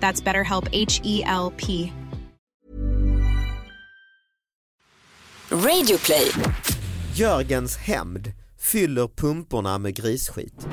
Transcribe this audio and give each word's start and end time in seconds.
That's 0.00 0.24
BetterHelp 0.24 0.68
H 0.72 1.00
E 1.04 1.22
L 1.24 1.52
P. 1.56 1.92
Radioplay. 5.50 6.32
Jörgens 7.14 7.76
hämnd 7.76 8.32
fyller 8.58 9.08
pumporna 9.08 9.78
med 9.78 9.96
grisskit. 9.96 10.66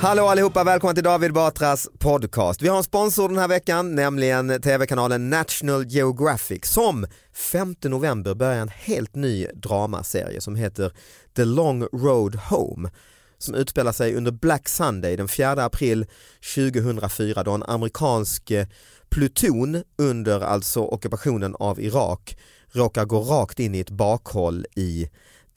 Hallå 0.00 0.26
allihopa, 0.26 0.64
välkomna 0.64 0.94
till 0.94 1.04
David 1.04 1.32
Batras 1.32 1.88
podcast. 1.98 2.62
Vi 2.62 2.68
har 2.68 2.76
en 2.76 2.84
sponsor 2.84 3.28
den 3.28 3.38
här 3.38 3.48
veckan, 3.48 3.94
nämligen 3.94 4.60
tv-kanalen 4.60 5.30
National 5.30 5.84
Geographic 5.86 6.64
som 6.64 7.06
5 7.34 7.74
november 7.84 8.34
börjar 8.34 8.60
en 8.60 8.68
helt 8.68 9.14
ny 9.14 9.46
dramaserie 9.46 10.40
som 10.40 10.56
heter 10.56 10.92
The 11.36 11.44
Long 11.44 11.82
Road 11.82 12.34
Home 12.34 12.90
som 13.38 13.54
utspelar 13.54 13.92
sig 13.92 14.14
under 14.14 14.32
Black 14.32 14.68
Sunday 14.68 15.16
den 15.16 15.28
4 15.28 15.64
april 15.64 16.06
2004 16.54 17.42
då 17.42 17.52
en 17.52 17.62
amerikansk 17.62 18.50
eh, 18.50 18.66
pluton 19.10 19.82
under 19.98 20.40
alltså 20.40 20.80
ockupationen 20.80 21.54
av 21.54 21.80
Irak 21.80 22.38
råkar 22.72 23.04
gå 23.04 23.20
rakt 23.20 23.60
in 23.60 23.74
i 23.74 23.80
ett 23.80 23.90
bakhåll 23.90 24.66
i 24.76 25.08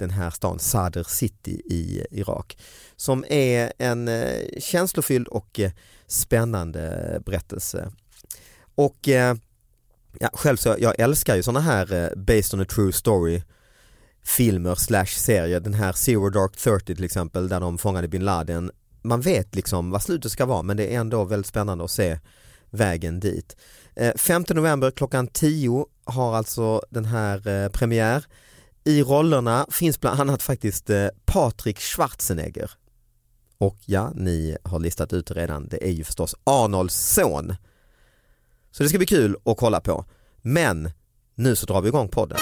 den 0.01 0.09
här 0.09 0.29
stan 0.29 0.59
Sadr 0.59 1.03
City 1.03 1.61
i 1.65 2.05
Irak 2.11 2.57
som 3.01 3.25
är 3.29 3.73
en 3.77 4.07
eh, 4.07 4.59
känslofylld 4.59 5.27
och 5.27 5.59
eh, 5.59 5.71
spännande 6.07 7.21
berättelse. 7.25 7.91
Och 8.75 9.09
eh, 9.09 9.35
ja, 10.19 10.29
själv 10.33 10.57
så 10.57 10.75
jag 10.79 10.99
älskar 10.99 11.35
ju 11.35 11.43
sådana 11.43 11.59
här 11.59 12.15
based 12.15 12.53
on 12.53 12.61
a 12.61 12.65
true 12.69 12.93
story 12.93 13.41
filmer 14.23 14.75
slash 14.75 15.05
serier, 15.05 15.59
den 15.59 15.73
här 15.73 15.91
Zero 15.91 16.29
Dark 16.29 16.57
Thirty 16.57 16.95
till 16.95 17.03
exempel 17.03 17.49
där 17.49 17.59
de 17.59 17.77
fångade 17.77 18.07
bin 18.07 18.25
Laden. 18.25 18.71
Man 19.01 19.21
vet 19.21 19.55
liksom 19.55 19.91
vad 19.91 20.03
slutet 20.03 20.31
ska 20.31 20.45
vara 20.45 20.61
men 20.61 20.77
det 20.77 20.95
är 20.95 20.99
ändå 20.99 21.23
väldigt 21.23 21.47
spännande 21.47 21.83
att 21.83 21.91
se 21.91 22.19
vägen 22.69 23.19
dit. 23.19 23.55
5 24.15 24.43
november 24.49 24.91
klockan 24.91 25.27
10 25.27 25.85
har 26.03 26.35
alltså 26.35 26.81
den 26.89 27.05
här 27.05 27.69
premiär. 27.69 28.25
I 28.83 29.03
rollerna 29.03 29.65
finns 29.71 29.99
bland 29.99 30.19
annat 30.21 30.41
faktiskt 30.43 30.89
eh, 30.89 31.07
Patrik 31.25 31.79
Schwarzenegger. 31.79 32.71
Och 33.57 33.77
ja, 33.85 34.11
ni 34.15 34.57
har 34.63 34.79
listat 34.79 35.13
ut 35.13 35.31
redan, 35.31 35.67
det 35.67 35.87
är 35.87 35.91
ju 35.91 36.03
förstås 36.03 36.35
Arnolds 36.43 37.13
son. 37.13 37.55
Så 38.71 38.83
det 38.83 38.89
ska 38.89 38.97
bli 38.97 39.07
kul 39.07 39.35
att 39.45 39.57
kolla 39.57 39.81
på. 39.81 40.05
Men 40.41 40.91
nu 41.35 41.55
så 41.55 41.65
drar 41.65 41.81
vi 41.81 41.87
igång 41.87 42.07
podden. 42.09 42.37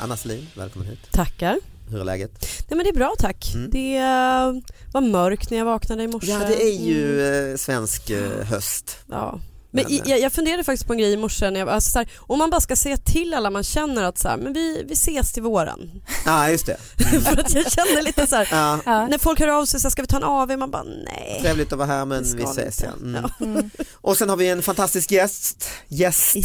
Anna 0.00 0.16
Selin, 0.16 0.46
välkommen 0.56 0.88
hit. 0.88 0.98
Tackar. 1.12 1.58
Hur 1.90 2.00
är 2.00 2.04
läget? 2.04 2.32
Nej 2.68 2.76
men 2.76 2.78
det 2.78 2.88
är 2.90 2.94
bra 2.94 3.14
tack. 3.18 3.54
Mm. 3.54 3.70
Det 3.70 3.96
eh, 3.96 4.72
var 4.92 5.00
mörkt 5.00 5.50
när 5.50 5.58
jag 5.58 5.64
vaknade 5.64 6.02
i 6.02 6.06
morse. 6.08 6.26
Ja 6.32 6.38
det 6.38 6.62
är 6.62 6.78
ju 6.86 7.20
Mm. 7.20 7.50
eh, 7.50 7.56
svensk 7.56 8.10
höst. 8.42 8.96
Ja. 9.10 9.40
Men 9.70 9.84
Men, 9.84 9.92
i- 9.92 10.02
jag, 10.04 10.20
jag 10.20 10.32
funderade 10.32 10.64
faktiskt 10.64 10.86
på 10.86 10.92
en 10.92 10.98
grej 10.98 11.12
i 11.12 11.16
morse, 11.16 11.50
när 11.50 11.60
jag, 11.60 11.68
alltså 11.68 11.90
så 11.90 11.98
här, 11.98 12.08
om 12.18 12.38
man 12.38 12.50
bara 12.50 12.60
ska 12.60 12.76
säga 12.76 12.96
till 12.96 13.34
alla 13.34 13.50
man 13.50 13.64
känner 13.64 14.02
att 14.02 14.18
så 14.18 14.28
här, 14.28 14.36
men 14.36 14.52
vi, 14.52 14.82
vi 14.88 14.92
ses 14.92 15.32
till 15.32 15.42
våren. 15.42 16.02
Ja 16.26 16.50
just 16.50 16.66
det. 16.66 16.76
För 17.24 17.40
att 17.40 17.54
jag 17.54 17.72
känner 17.72 18.02
lite 18.02 18.26
så 18.26 18.36
här, 18.36 18.48
Ja, 18.86 19.06
när 19.08 19.18
folk 19.18 19.40
hör 19.40 19.48
av 19.48 19.64
sig 19.66 19.80
så 19.80 19.84
här, 19.88 19.90
ska 19.90 20.02
vi 20.02 20.08
ta 20.08 20.16
en 20.16 20.24
AV? 20.24 20.58
Man 20.58 20.70
bara 20.70 20.82
nej. 20.82 21.38
trevligt 21.42 21.72
att 21.72 21.78
vara 21.78 21.88
här 21.88 22.04
men 22.04 22.22
vi 22.36 22.42
ses 22.42 22.58
inte. 22.84 23.06
igen. 23.06 23.28
Mm. 23.40 23.70
Och 23.94 24.16
sen 24.16 24.28
har 24.28 24.36
vi 24.36 24.48
en 24.48 24.62
fantastisk 24.62 25.10
gäst, 25.10 25.70
gäst. 25.88 26.36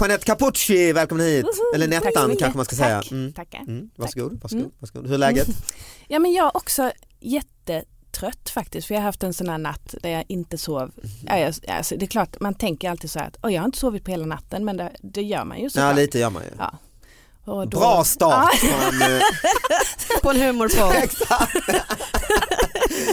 Jeanette 0.00 0.24
Capucci, 0.24 0.92
välkommen 0.92 1.26
hit. 1.26 1.44
Woho! 1.44 1.74
Eller 1.74 1.88
Nettan 1.88 2.36
kanske 2.38 2.56
man 2.56 2.64
ska 2.66 2.76
säga. 2.76 3.02
Tack, 3.02 3.10
Mm. 3.10 3.32
tackar. 3.32 3.58
Mm. 3.60 3.90
Varsågod, 3.96 4.40
varsågod, 4.42 4.62
Mm. 4.64 4.72
varsågod. 4.78 5.06
Hur 5.06 5.14
är 5.14 5.18
läget? 5.18 5.48
Ja 6.08 6.18
men 6.18 6.32
jag 6.32 6.46
är 6.46 6.56
också 6.56 6.92
jättetrött 8.10 8.50
faktiskt 8.50 8.86
för 8.86 8.94
jag 8.94 9.00
har 9.00 9.06
haft 9.06 9.22
en 9.22 9.34
sån 9.34 9.48
här 9.48 9.58
natt 9.58 9.94
där 10.02 10.10
jag 10.10 10.24
inte 10.28 10.58
sov. 10.58 10.92
Ja, 11.26 11.38
jag, 11.38 11.54
alltså, 11.68 11.96
det 11.96 12.04
är 12.04 12.10
klart 12.10 12.40
man 12.40 12.54
tänker 12.54 12.90
alltid 12.90 13.10
så 13.10 13.18
här 13.18 13.26
att 13.26 13.52
jag 13.52 13.60
har 13.60 13.66
inte 13.66 13.78
sovit 13.78 14.04
på 14.04 14.10
hela 14.10 14.26
natten 14.26 14.64
men 14.64 14.76
det, 14.76 14.92
det 15.02 15.22
gör 15.22 15.44
man 15.44 15.58
ju 15.58 15.64
Ja 15.64 15.70
såklart. 15.70 15.96
lite 15.96 16.18
gör 16.18 16.30
man 16.30 16.42
ju. 16.42 16.50
Ja. 16.58 16.78
Då- 17.44 17.66
Bra 17.66 18.04
start 18.04 18.54
från, 18.54 19.02
eh, 19.02 19.20
På 20.22 20.30
en 20.30 20.40
humorpodd. 20.40 20.92
exakt. 21.02 21.52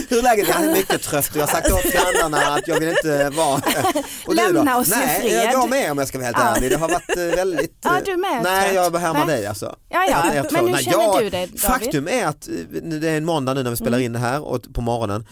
Hur 0.08 0.18
är 0.18 0.22
läget? 0.22 0.48
Jag 0.48 0.64
är 0.64 0.72
mycket 0.72 1.02
trött 1.02 1.28
och 1.30 1.36
jag 1.36 1.42
har 1.42 1.46
sagt 1.46 1.70
åt 1.72 1.82
grannarna 1.92 2.54
att 2.54 2.68
jag 2.68 2.80
vill 2.80 2.88
inte 2.88 3.30
vara 3.30 3.60
och? 4.26 4.34
Lämna 4.34 4.76
oss 4.78 4.88
i 4.88 4.90
Nej, 4.90 5.20
fred. 5.20 5.50
jag 5.52 5.70
med 5.70 5.92
om 5.92 5.98
jag 5.98 6.08
ska 6.08 6.18
vara 6.18 6.26
helt 6.26 6.36
Ja. 6.40 6.56
ärlig. 6.56 6.70
Det 6.70 6.76
har 6.76 6.88
varit 6.88 7.16
eh, 7.16 7.22
väldigt... 7.36 7.76
Ja, 7.84 7.96
eh, 7.98 8.02
du 8.04 8.16
med, 8.16 8.40
Nej, 8.42 8.62
trött. 8.64 8.74
jag 8.74 8.92
behärmar 8.92 9.26
Nej. 9.26 9.36
dig 9.36 9.46
alltså. 9.46 9.76
Ja, 9.88 10.04
ja. 10.10 10.40
Att 10.40 10.52
men 10.52 10.64
hur 10.64 10.72
Nej, 10.72 10.84
känner 10.84 11.04
jag- 11.04 11.22
du 11.24 11.30
dig 11.30 11.46
David? 11.46 11.60
Faktum 11.60 12.08
är 12.08 12.26
att 12.26 12.48
det 12.82 13.08
är 13.08 13.16
en 13.16 13.24
måndag 13.24 13.54
nu 13.54 13.62
när 13.62 13.70
vi 13.70 13.76
spelar 13.76 13.98
Mm. 13.98 14.04
in 14.06 14.12
det 14.12 14.18
här 14.18 14.44
och, 14.44 14.62
på 14.74 14.80
morgonen 14.80 15.26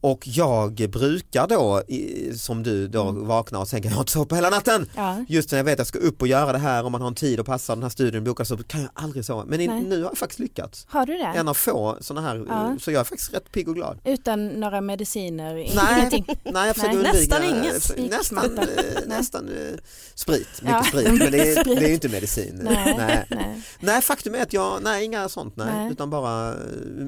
och 0.00 0.22
jag 0.24 0.72
brukar 0.90 1.46
då, 1.46 1.82
i, 1.88 2.32
som 2.38 2.62
du 2.62 2.88
då 2.88 3.10
vaknar 3.10 3.60
och 3.60 3.68
tänker 3.68 3.88
jag 3.88 3.96
har 3.96 4.02
inte 4.02 4.12
sovit 4.12 4.28
på 4.28 4.34
hela 4.34 4.50
natten. 4.50 4.74
Mm. 4.74 4.88
Ja. 4.96 5.24
Just 5.28 5.50
när 5.50 5.58
jag 5.58 5.64
vet 5.64 5.72
att 5.72 5.78
jag 5.78 5.86
ska 5.86 5.98
upp 5.98 6.20
och 6.22 6.28
göra 6.28 6.52
det 6.52 6.58
här 6.58 6.84
om 6.84 6.92
man 6.92 7.00
har 7.00 7.08
en 7.08 7.14
tid 7.14 7.40
och 7.40 7.46
passar 7.46 7.74
den 7.76 7.82
här 7.82 7.90
studion 7.90 8.24
så 8.48 8.56
kan 8.56 8.80
jag 8.80 8.90
aldrig 8.94 9.24
sova. 9.24 9.44
Men 9.46 9.58
Nej. 9.66 9.82
nu 9.82 9.96
har 10.02 10.10
jag 10.10 10.18
faktiskt 10.18 10.38
lyckats. 10.40 10.86
Har 10.90 11.06
du 11.06 11.12
det? 11.18 11.24
En 11.24 11.48
av 11.48 11.54
få 11.54 11.96
sådana 12.00 12.28
här, 12.28 12.36
eh, 12.36 12.42
Ja. 12.48 12.76
så 12.80 12.90
jag 12.90 13.00
är 13.00 13.04
faktiskt 13.04 13.34
rätt 13.34 13.52
pigg 13.52 13.68
och 13.68 13.74
glad. 13.74 13.98
Utan 14.04 14.46
några 14.48 14.80
mediciner? 14.80 15.54
Nej, 15.54 15.66
Ingenting? 15.98 16.26
nej 16.44 16.66
jag 16.66 16.76
försöker 16.76 16.96
Nej, 16.98 17.06
undvika 17.06 17.38
nästan 17.38 17.44
inget. 17.44 17.98
eh, 17.98 18.04
nästan, 18.18 18.58
eh, 18.58 19.06
nästan 19.06 19.48
eh, 19.48 19.78
sprit, 20.14 20.48
mycket 20.62 20.70
Ja. 20.76 20.82
sprit 20.82 21.08
men 21.18 21.32
det 21.32 21.52
är, 21.56 21.64
det 21.80 21.90
är 21.90 21.92
inte 21.94 22.08
medicin. 22.08 22.60
Nej, 22.62 22.94
nej. 22.98 23.26
nej. 23.30 23.62
nej 23.80 24.02
faktum 24.02 24.34
är 24.34 24.42
att 24.42 24.52
jag, 24.52 24.82
nej 24.82 25.04
inga 25.04 25.28
sånt 25.28 25.56
nej, 25.56 25.66
Nej. 25.74 25.92
utan 25.92 26.10
bara 26.10 26.48
eh, 26.48 26.56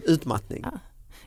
utmattning. 0.04 0.60
Ja. 0.72 0.78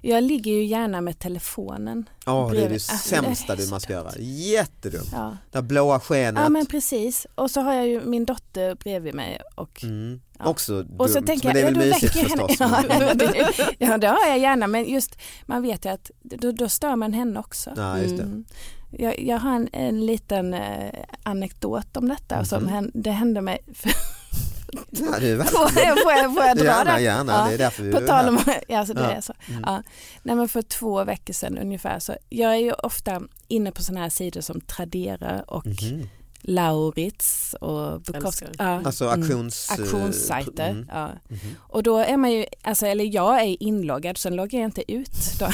Jag 0.05 0.23
ligger 0.23 0.51
ju 0.51 0.63
gärna 0.65 1.01
med 1.01 1.19
telefonen. 1.19 2.09
Ja 2.25 2.49
det 2.51 2.63
är 2.63 2.69
det 2.69 2.79
sämsta 2.79 3.55
du 3.55 3.67
man 3.69 3.79
ska 3.79 3.93
dumt. 3.93 4.03
göra, 4.05 4.13
jättedumt. 4.25 5.09
Ja. 5.11 5.37
Det 5.51 5.61
blåa 5.61 5.99
skenet. 5.99 6.43
ja 6.43 6.49
men 6.49 6.65
precis. 6.65 7.27
Och 7.35 7.51
så 7.51 7.61
har 7.61 7.73
jag 7.73 7.87
ju 7.87 8.01
min 8.05 8.25
dotter 8.25 8.75
bredvid 8.75 9.13
mig 9.15 9.39
och 9.55 9.83
Mm. 9.83 10.21
Ja. 10.39 10.45
Också 10.45 10.85
Och 10.97 11.09
så 11.09 11.15
dumt, 11.19 11.27
tänker 11.27 11.47
men 11.47 11.53
det 11.55 11.61
är 11.61 11.65
jag, 11.65 11.71
väl 11.71 11.87
ja, 11.89 11.93
mysigt 11.95 12.15
jag 12.15 12.25
förstås. 12.29 12.55
Ja, 12.59 13.13
det, 13.13 13.51
ja 13.79 13.97
det 13.97 14.07
har 14.07 14.27
jag 14.29 14.39
gärna 14.39 14.67
men 14.67 14.85
just 14.89 15.17
man 15.45 15.61
vet 15.61 15.85
ju 15.85 15.89
att 15.89 16.11
då, 16.21 16.51
då 16.51 16.69
stör 16.69 16.95
man 16.95 17.13
henne 17.13 17.39
också. 17.39 17.69
Ja, 17.77 17.97
just 17.99 18.17
det. 18.17 18.23
Mm. 18.23 18.45
Jag, 18.91 19.19
jag 19.19 19.37
har 19.39 19.55
en, 19.55 19.69
en 19.73 20.05
liten 20.05 20.53
eh, 20.53 20.93
anekdot 21.23 21.97
om 21.97 22.07
detta 22.09 22.45
som 22.45 22.63
Mhm. 22.63 22.73
hän- 22.73 22.91
det 22.93 23.11
hände 23.11 23.41
mig 23.41 23.57
för, 23.73 23.91
Ja, 24.89 25.19
du 25.19 25.27
är 25.31 25.35
väl- 25.35 25.47
Får 25.47 25.61
jag, 25.75 26.01
får 26.03 26.11
jag, 26.11 26.33
får 26.35 26.43
jag 26.43 26.57
dra 26.57 26.63
Gärna, 26.65 26.95
det? 26.95 27.01
gärna. 27.01 27.33
Ja. 27.33 27.45
Det 27.47 27.53
är 27.53 27.57
därför 27.57 27.83
vi 27.83 27.91
På 27.91 27.97
är 27.99 28.07
tal 28.07 28.27
om, 28.29 28.39
ja, 28.67 28.85
så 28.85 28.93
det 28.93 29.01
Ja. 29.01 29.11
är 29.11 29.21
så. 29.21 29.33
Mm. 29.49 29.63
Ja. 29.65 29.83
Nej, 30.23 30.35
men 30.35 30.49
för 30.49 30.61
två 30.61 31.03
veckor 31.03 31.33
sedan 31.33 31.57
ungefär 31.57 31.99
så 31.99 32.15
jag 32.29 32.51
är 32.51 32.57
ju 32.57 32.71
ofta 32.73 33.21
inne 33.47 33.71
på 33.71 33.83
sådana 33.83 34.01
här 34.01 34.09
sidor 34.09 34.41
som 34.41 34.61
Tradera 34.61 35.41
och 35.47 35.65
Mhm. 35.65 36.09
Laurits 36.45 37.55
och 37.61 38.01
Bukowski. 38.01 38.45
Ja. 38.57 38.81
Alltså 38.85 39.05
Mm. 39.05 39.21
auktions... 39.21 39.69
eh, 39.71 39.79
auktionssajter. 39.79 40.69
mm. 40.69 40.87
Ja. 40.93 41.09
Mhm. 41.27 41.39
Och 41.59 41.83
då 41.83 41.97
är 41.97 42.17
man 42.17 42.31
ju, 42.31 42.45
alltså, 42.61 42.85
eller 42.85 43.15
jag 43.15 43.41
är 43.41 43.63
inloggad, 43.63 44.17
sen 44.17 44.35
loggar 44.35 44.59
jag 44.59 44.67
inte 44.67 44.91
ut. 44.91 45.39
Då. 45.39 45.47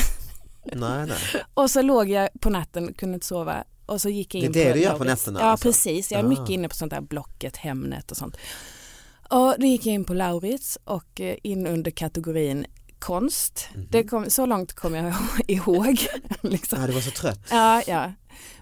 Nej, 0.74 1.06
nej. 1.08 1.18
Och 1.54 1.72
så 1.72 1.82
låg 1.82 2.10
jag 2.10 2.30
på 2.42 2.50
natten, 2.50 2.94
kunde 2.94 3.14
inte 3.14 3.26
sova 3.28 3.64
och 3.86 4.02
så 4.02 4.10
gick 4.10 4.36
jag 4.36 4.42
Det 4.42 4.46
är 4.46 4.48
in 4.48 4.52
det 4.68 4.72
på 4.72 4.78
du 4.78 4.84
gör 4.84 4.98
på 4.98 5.04
nätterna, 5.04 5.40
Ja 5.40 5.46
alltså? 5.46 5.68
precis, 5.68 6.12
jag 6.12 6.20
är 6.22 6.26
Ah. 6.26 6.28
mycket 6.28 6.50
inne 6.50 6.70
på 6.70 6.76
sånt 6.76 6.92
där 6.92 7.02
Blocket, 7.02 7.58
Hemnet 7.58 8.12
och 8.12 8.18
sånt. 8.18 8.38
Och 9.30 9.56
då 9.58 9.66
gick 9.66 9.86
jag 9.86 9.94
in 9.94 10.04
på 10.06 10.14
Laurits 10.14 10.78
och 10.84 11.22
eh, 11.22 11.36
in 11.44 11.68
under 11.68 11.92
kategorin 11.92 12.66
konst. 13.00 13.68
Mhm. 13.76 13.88
Det 13.90 14.04
kom, 14.04 14.30
så 14.30 14.46
långt 14.46 14.74
kom 14.74 14.96
jag 14.96 15.14
ihåg. 15.48 16.08
liksom. 16.42 16.82
Ja, 16.82 16.88
du 16.88 16.94
var 16.94 17.02
så 17.02 17.12
trött. 17.12 17.40
Ja, 17.52 17.82
ja. 17.88 18.14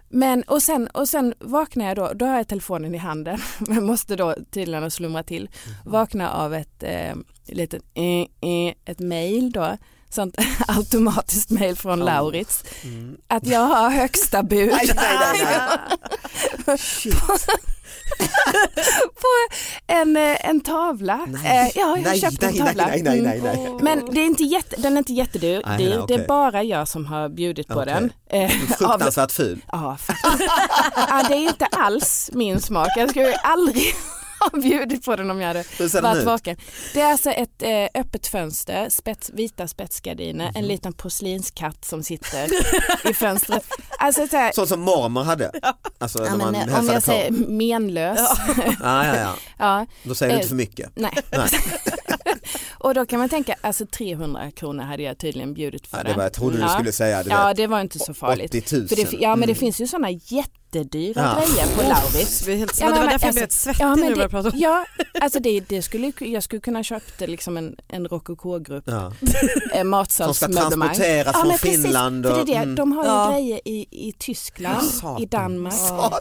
Men 0.10 0.44
och 0.44 0.64
sen, 0.64 0.88
och 0.88 1.10
sen 1.10 1.34
vaknar 1.40 1.86
jag 1.86 1.96
då, 1.96 2.12
då 2.14 2.25
har 2.25 2.38
jag 2.38 2.48
telefonen 2.48 2.96
i 2.96 2.98
handen, 2.98 3.40
men 3.60 3.86
måste 3.86 4.16
då 4.16 4.36
tydligen 4.52 4.84
ha 4.84 4.90
slumrat 4.90 5.28
till. 5.28 5.50
Mhm. 5.66 5.92
Vakna 5.92 6.31
av 6.31 6.54
ett 6.54 6.84
eh, 6.84 7.16
litet 7.48 7.84
eh, 7.94 8.50
eh, 8.50 8.74
ett 8.86 9.00
mail 9.00 9.52
då, 9.52 9.78
sånt 10.10 10.36
automatiskt 10.68 11.50
mail 11.50 11.75
från 11.75 12.00
Ja. 12.00 12.06
Laurits. 12.06 12.64
Mm. 12.84 13.18
Att 13.28 13.48
jag 13.48 13.60
har 13.60 13.90
högsta 13.90 14.44
bud 14.44 14.72
Nej, 14.74 14.90
nej, 14.96 15.46
nej, 15.46 16.66
på 16.66 16.78
en, 20.01 20.17
eh, 20.17 20.49
en 20.49 20.61
tavla. 20.61 21.19
Nej. 21.27 21.67
Eh, 21.67 21.71
ja, 21.75 21.81
jag 21.81 21.88
har 21.88 21.97
Nej, 21.97 22.21
köpt 22.21 22.44
en 22.44 22.49
nej, 22.49 22.57
tavla. 22.59 22.88
nej, 22.88 23.01
nej, 23.03 23.21
nej, 23.21 23.39
Mm. 23.39 23.53
nej. 23.55 23.71
Men 23.81 24.05
det 24.13 24.19
är 24.21 24.25
inte 24.25 24.44
jätte, 24.44 24.75
den 24.81 24.94
är 24.94 24.97
inte 24.97 25.13
jättedyr, 25.13 25.61
Nej, 25.65 25.77
nej, 25.77 25.89
det 25.89 25.99
okej. 25.99 26.15
är 26.17 26.27
bara 26.27 26.63
jag 26.63 26.88
som 26.88 27.05
har 27.05 27.29
bjudit 27.29 27.67
på 27.67 27.79
Okej. 27.79 27.94
den. 27.94 28.11
Eh, 28.41 28.49
Fruktansvärt 28.49 29.31
ful. 29.31 29.61
Ja, 29.71 29.97
ja, 31.09 31.23
det 31.27 31.33
är 31.35 31.41
inte 31.49 31.65
alls 31.65 32.29
min 32.33 32.59
smak. 32.61 32.88
Jag 32.95 33.09
skulle 33.09 33.35
aldrig 33.35 33.83
ha 34.51 34.59
bjudit 34.61 35.05
på 35.05 35.15
den 35.15 35.31
om 35.31 35.41
jag 35.41 35.47
hade 35.47 35.63
varit 36.01 36.23
vaken. 36.25 36.57
Det 36.94 37.01
är 37.01 37.11
alltså 37.11 37.29
ett 37.31 37.61
eh, 37.63 38.01
öppet 38.01 38.27
fönster, 38.27 38.89
spets, 38.89 39.29
vita 39.33 39.67
spetsgardiner, 39.67 40.45
Mhm. 40.45 40.55
en 40.55 40.65
liten 40.67 40.94
porslinskatt 40.94 41.85
som 41.85 42.03
sitter 42.03 42.47
i 43.09 43.13
fönstret. 43.13 43.63
Alltså 43.99 44.27
så 44.27 44.38
här, 44.38 44.65
som 44.65 44.81
mormor 44.81 45.23
hade. 45.23 45.51
Alltså 45.97 46.25
ja, 46.25 46.35
men, 46.35 46.55
eh, 46.55 46.79
om 46.79 46.85
jag 46.85 46.95
på. 46.95 47.01
säger 47.01 47.31
menlös. 47.31 48.19
Ja. 48.19 48.53
Ja, 48.83 49.05
ja, 49.05 49.15
ja. 49.15 49.35
ja, 49.57 49.85
Då 50.03 50.15
säger 50.15 50.31
du 50.31 50.35
Eh, 50.35 50.39
inte 50.39 50.49
för 50.49 50.55
mycket. 50.55 50.89
nej. 50.95 51.11
Nej. 51.31 51.49
Och 52.77 52.94
då 52.94 53.06
kan 53.06 53.19
man 53.19 53.29
tänka, 53.29 53.56
alltså 53.62 53.85
300 53.85 54.51
kronor 54.51 54.83
hade 54.83 55.03
jag 55.03 55.18
tydligen 55.18 55.53
bjudit 55.53 55.88
för 55.88 55.97
Ja, 55.97 56.03
den. 56.03 56.12
det 56.12 56.18
var, 56.18 56.24
jag 56.24 56.33
trodde 56.33 56.56
du 56.57 56.62
Ja. 56.62 56.69
skulle 56.69 56.91
säga 56.91 57.24
det. 57.24 57.29
Ja, 57.29 57.47
vet, 57.47 57.57
det 57.57 57.68
var 57.68 57.81
inte 57.81 58.00
så 58.00 58.13
farligt. 58.13 58.56
80 58.56 58.75
000. 58.77 58.88
För 58.88 58.95
det, 58.95 59.13
ja 59.13 59.29
men 59.35 59.39
det 59.39 59.45
Mm. 59.45 59.56
finns 59.56 59.81
ju 59.81 59.88
sådana 59.88 60.09
jättedyra 60.12 61.21
Ja. 61.21 61.35
grejer 61.45 61.75
på. 61.75 61.81
Det, 61.81 62.56
helt, 62.56 62.79
Ja, 62.79 62.85
det 62.85 62.91
var 62.91 63.00
därför 63.00 63.09
jag 63.09 63.13
alltså- 63.13 63.31
blev 63.33 63.47
svettig 63.50 63.83
Ja, 63.83 63.95
nu 63.95 64.01
men 64.01 64.13
började 64.13 64.29
prata 64.29 64.50
det, 64.50 64.56
om 64.56 64.59
ja, 64.62 64.85
alltså 65.21 65.39
det, 65.39 65.59
det 65.59 65.81
skulle, 65.81 66.12
jag 66.19 66.44
skulle 66.44 66.59
kunna 66.62 66.83
köpa 66.83 67.25
liksom 67.25 67.57
en, 67.57 67.75
en 67.88 68.07
rokokogrupp, 68.07 68.83
Ja. 68.88 68.94
eh, 68.95 69.12
Som 69.12 69.69
ska 69.69 69.83
matsalsmöblemang. 69.83 70.88
transporteras 70.88 71.35
Ja, 71.44 71.45
från 71.57 71.57
Finland. 71.57 72.25
För 72.25 72.31
det 72.33 72.38
är 72.38 72.41
Och, 72.41 72.45
det, 72.47 72.53
mm. 72.56 72.75
de 72.75 72.91
har 72.91 73.03
ju 73.03 73.09
Ja. 73.09 73.31
grejer 73.31 73.59
i, 73.65 73.85
i 74.07 74.13
Tyskland, 74.19 74.88
i 75.19 75.25
Danmark. 75.25 75.73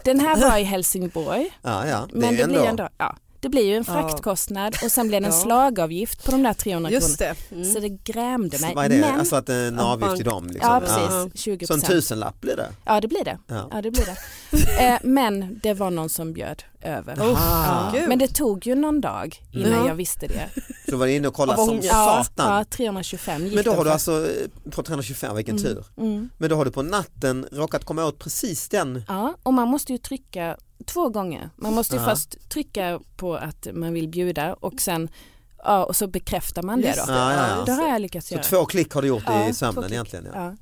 Den 0.03 0.19
här 0.19 0.49
var 0.49 0.57
i 0.57 0.63
Helsingborg. 0.63 1.49
ja, 1.61 1.87
ja. 1.87 2.07
Det 2.11 2.17
Men 2.19 2.35
det, 2.35 2.41
ändå... 2.41 2.59
blir 2.59 2.65
ändå, 2.69 2.89
ja, 2.97 3.15
det 3.47 3.51
blir 3.51 3.65
ju 3.65 3.75
en 3.75 3.83
Ja. 3.87 3.93
fraktkostnad 3.93 4.75
och 4.83 4.91
sen 4.91 5.07
blir 5.07 5.19
det 5.21 5.25
en 5.27 5.33
Ja. 5.37 5.39
slagavgift 5.41 6.25
på 6.25 6.31
de 6.31 6.43
där 6.43 6.53
300 6.53 6.91
Just 6.91 7.17
kronorna. 7.17 7.35
det. 7.49 7.55
Mm. 7.55 7.73
Så 7.73 7.79
det 7.79 7.89
grämde 7.89 8.59
mig. 8.59 8.75
Vad 8.75 8.85
är 8.85 8.89
det? 8.89 8.97
Men, 8.97 9.19
Alltså 9.19 9.35
att 9.35 9.45
det 9.45 9.53
är 9.55 9.67
en 9.67 9.79
avgift 9.79 10.15
till 10.15 10.25
dem? 10.25 10.47
Liksom. 10.47 10.71
ja 10.73 10.79
precis, 10.79 10.97
Ja. 11.09 11.29
20 11.35 11.67
Så 11.67 11.73
en 11.73 11.81
tusenlapp 11.81 12.41
blir 12.41 12.55
det? 12.55 12.69
Ja 12.85 13.01
det 13.01 13.07
blir 13.07 13.23
det. 13.23 13.37
Ja. 13.47 13.67
Ja, 13.71 13.81
det, 13.81 13.91
blir 13.91 14.05
det. 14.05 14.83
eh, 14.87 14.99
men 15.03 15.59
det 15.63 15.73
var 15.73 15.89
någon 15.91 16.09
som 16.09 16.33
bjöd 16.33 16.63
över. 16.81 17.21
Aha. 17.21 17.91
Ja. 17.95 18.07
Men 18.07 18.19
det 18.19 18.27
tog 18.27 18.67
ju 18.67 18.75
någon 18.75 19.01
dag 19.01 19.41
innan 19.51 19.71
Ja. 19.71 19.87
jag 19.87 19.95
visste 19.95 20.27
det. 20.27 20.49
Så 20.89 20.97
var 20.97 21.05
du 21.07 21.13
inne 21.13 21.27
och 21.27 21.33
kollade 21.33 21.65
som. 21.65 21.79
Ja, 21.83 22.23
satan? 22.27 22.57
ja 22.57 22.63
325 22.65 23.43
gick 23.45 23.55
Men 23.55 23.63
då 23.63 23.71
har 23.73 23.83
du 23.85 23.91
alltså, 23.91 24.11
eh, 24.29 24.71
på 24.71 24.83
325, 24.83 25.35
vilken 25.35 25.57
tur. 25.57 25.85
Mm. 25.97 26.29
Men 26.37 26.49
då 26.49 26.55
har 26.55 26.65
du 26.65 26.71
på 26.71 26.81
natten 26.81 27.47
råkat 27.51 27.85
komma 27.85 28.05
åt 28.05 28.19
precis 28.19 28.69
den. 28.69 29.03
Ja, 29.07 29.33
och 29.43 29.53
man 29.53 29.67
måste 29.67 29.91
ju 29.91 29.97
trycka 29.97 30.57
två 30.85 31.09
gånger. 31.09 31.49
Man 31.55 31.73
måste 31.73 31.95
ju 31.95 32.01
Ja. 32.01 32.09
först 32.09 32.49
trycka 32.49 32.99
på 33.17 33.35
att 33.35 33.67
man 33.73 33.93
vill 33.93 34.07
bjuda 34.09 34.53
och 34.53 34.73
sen 34.81 35.09
ja, 35.63 35.85
och 35.85 35.95
så 35.95 36.07
bekräftar 36.07 36.61
man 36.63 36.81
det 36.81 36.93
då. 36.95 37.03
Ja, 37.13 37.33
ja, 37.33 37.47
ja. 37.57 37.63
Det 37.65 37.71
har 37.71 37.87
jag 37.89 38.01
lyckats 38.01 38.27
Så 38.27 38.33
göra. 38.33 38.43
två 38.43 38.65
klick 38.65 38.93
har 38.93 39.01
du 39.01 39.07
gjort 39.07 39.23
i 39.49 39.53
sömnen 39.53 39.91
egentligen? 39.91 40.25
Ja. 40.33 40.43
Ja. 40.45 40.55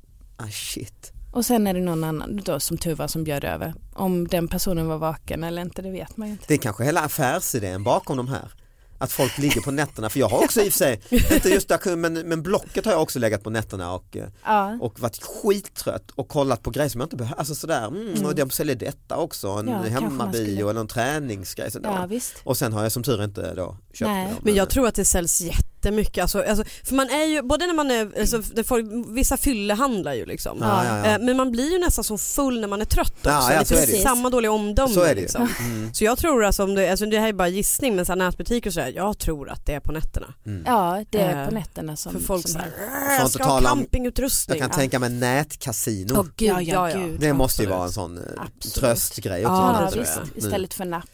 Ah, 0.44 0.48
shit. 0.50 1.12
Och 1.32 1.46
sen 1.46 1.66
är 1.66 1.74
det 1.74 1.80
någon 1.80 2.04
annan 2.04 2.40
då 2.44 2.60
som 2.60 2.76
tur 2.78 2.94
var 2.94 3.08
som 3.08 3.24
bjöd 3.24 3.44
över. 3.44 3.74
Om 3.94 4.28
den 4.28 4.48
personen 4.48 4.86
var 4.86 4.98
vaken 4.98 5.44
eller 5.44 5.62
inte 5.62 5.82
det 5.82 5.90
vet 5.90 6.16
man 6.16 6.28
ju 6.28 6.32
inte. 6.32 6.44
Det 6.48 6.54
är 6.54 6.58
kanske 6.58 6.84
hela 6.84 7.00
affärsidén 7.00 7.82
bakom 7.84 8.16
de 8.16 8.28
här. 8.28 8.52
Att 8.98 9.12
folk 9.12 9.38
ligger 9.38 9.60
på 9.60 9.70
nätterna, 9.70 10.08
för 10.10 10.20
jag 10.20 10.28
har 10.28 10.44
också 10.44 10.60
i 10.60 10.68
och 10.68 10.72
för 10.72 10.78
sig, 10.78 11.00
inte 11.34 11.48
just 11.48 11.68
där, 11.68 11.96
men, 11.96 12.12
men 12.14 12.42
Blocket 12.42 12.84
har 12.84 12.92
jag 12.92 13.02
också 13.02 13.18
legat 13.18 13.42
på 13.42 13.50
nätterna 13.50 13.92
och, 13.92 14.16
eh, 14.16 14.28
Ja, 14.44 14.78
och 14.80 15.00
varit 15.00 15.22
skittrött 15.22 16.10
och 16.14 16.28
kollat 16.28 16.62
på 16.62 16.70
grejer 16.70 16.88
som 16.88 17.00
jag 17.00 17.06
inte 17.06 17.16
behöver, 17.16 17.38
alltså 17.38 17.54
sådär, 17.54 17.86
mm, 17.86 18.24
och 18.26 18.34
de 18.34 18.50
säljer 18.50 18.76
detta 18.76 19.16
också, 19.16 19.48
en 19.48 19.68
Ja, 19.68 19.78
hemmabio 19.82 20.68
eller 20.70 20.80
en 20.80 20.88
träningsgrej. 20.88 21.70
Sådär. 21.70 21.90
ja 21.90 22.06
visst. 22.06 22.34
Och 22.44 22.56
sen 22.56 22.72
har 22.72 22.82
jag 22.82 22.92
som 22.92 23.02
tur 23.02 23.24
inte 23.24 23.54
då 23.54 23.76
köpt 23.92 24.08
Nej. 24.08 24.26
dem. 24.26 24.36
Men 24.42 24.54
jag 24.54 24.70
tror 24.70 24.88
att 24.88 24.94
det 24.94 25.04
säljs 25.04 25.42
jättemycket. 25.86 26.22
Alltså, 26.22 26.42
alltså, 26.42 26.64
för 26.84 26.94
man 26.94 27.10
är 27.10 27.24
ju, 27.24 27.42
både 27.42 27.66
när 27.66 27.74
man 27.74 27.90
är, 27.90 28.20
alltså, 28.20 28.42
folk, 28.64 28.86
vissa 29.08 29.36
fyllehandlar 29.36 30.14
ju 30.14 30.26
liksom. 30.26 30.58
Ja, 30.60 30.84
ja, 30.84 30.98
ja. 30.98 31.04
Eh, 31.12 31.18
Men 31.20 31.36
man 31.36 31.50
blir 31.50 31.72
ju 31.72 31.78
nästan 31.78 32.04
så 32.04 32.18
full 32.18 32.60
när 32.60 32.68
man 32.68 32.80
är 32.80 32.84
trött 32.84 33.12
också. 33.16 33.28
Ja, 33.30 33.52
ja, 33.52 33.58
Lite 33.58 33.76
så 33.76 33.82
är 33.82 33.86
det 33.86 34.02
samma 34.02 34.30
dåliga 34.30 34.52
omdöme. 34.52 34.94
Så 34.94 35.00
är 35.02 35.14
det 35.14 35.20
liksom. 35.20 35.48
Mm. 35.60 35.94
Så 35.94 36.04
jag 36.04 36.18
tror 36.18 36.44
alltså, 36.44 36.64
om 36.64 36.74
det, 36.74 36.90
alltså 36.90 37.06
det 37.06 37.18
här 37.20 37.28
är 37.28 37.32
bara 37.32 37.48
gissning 37.48 37.96
men 37.96 38.06
så 38.06 38.12
här 38.12 38.16
nätbutiker 38.16 38.70
och 38.70 38.74
sådär, 38.74 38.92
jag 38.96 39.18
tror 39.18 39.50
att 39.50 39.66
det 39.66 39.72
är 39.74 39.80
på 39.80 39.92
nätterna. 39.92 40.34
Mm. 40.46 40.62
Ja, 40.66 41.04
det 41.10 41.18
är 41.20 41.42
Eh, 41.42 41.48
på 41.48 41.54
nätterna 41.54 41.96
som, 41.96 42.12
för 42.12 42.20
folk 42.20 42.42
som 42.42 42.50
såhär, 42.52 42.64
händer. 42.80 43.14
"Äh, 43.14 43.20
jag 43.20 43.30
ska 43.30 43.44
ha 43.44 43.60
campingutrustning. 43.60 44.58
Jag 44.58 44.70
kan 44.70 44.76
Ja. 44.76 44.80
tänka 44.80 44.98
mig 44.98 45.10
nätkasino. 45.10 46.14
Åh 46.18 46.24
gud, 46.36 46.48
Ja, 46.48 46.60
ja, 46.62 46.86
gud. 47.00 47.20
det 47.20 47.32
måste 47.32 47.62
ju 47.62 47.68
vara 47.68 47.84
en 47.84 47.92
sån 47.92 48.18
eh, 48.18 48.22
Absolut. 48.36 48.74
tröstgrej 48.74 49.46
också. 49.46 49.54
Ja, 49.54 49.90
visst. 49.96 50.18
jag. 50.34 50.44
Istället 50.44 50.74
för 50.74 50.84
napp. 50.84 51.04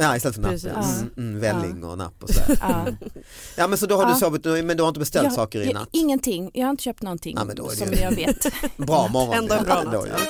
Ja 0.00 0.16
istället 0.16 0.34
för 0.34 0.42
napp, 0.42 0.64
mm, 0.64 1.10
mm, 1.16 1.40
välling 1.40 1.84
och 1.84 1.98
napp 1.98 2.22
och 2.22 2.30
sådär. 2.30 2.58
Ja. 2.60 2.86
Ja 3.56 3.66
men 3.66 3.78
så 3.78 3.86
då 3.86 3.96
har 3.96 4.12
du 4.14 4.20
sovit, 4.20 4.44
men 4.64 4.76
du 4.76 4.82
har 4.82 4.88
inte 4.88 5.00
beställt 5.00 5.24
Jag- 5.24 5.32
saker 5.32 5.60
i 5.60 5.64
jag- 5.64 5.74
natt? 5.74 5.88
Ingenting, 5.92 6.50
jag 6.54 6.66
har 6.66 6.70
inte 6.70 6.82
köpt 6.82 7.02
någonting 7.02 7.34
Ja, 7.38 7.44
men 7.44 7.56
då 7.56 7.66
är 7.66 7.70
det 7.70 7.76
som 7.76 7.88
ju- 7.92 8.00
jag 8.00 8.10
vet. 8.10 8.46
Bra 8.76 9.08
morgon. 9.08 9.34
Ändå 9.34 9.54
en 9.54 9.64
bra 9.64 9.82
Då, 9.84 9.90
natt, 9.90 10.20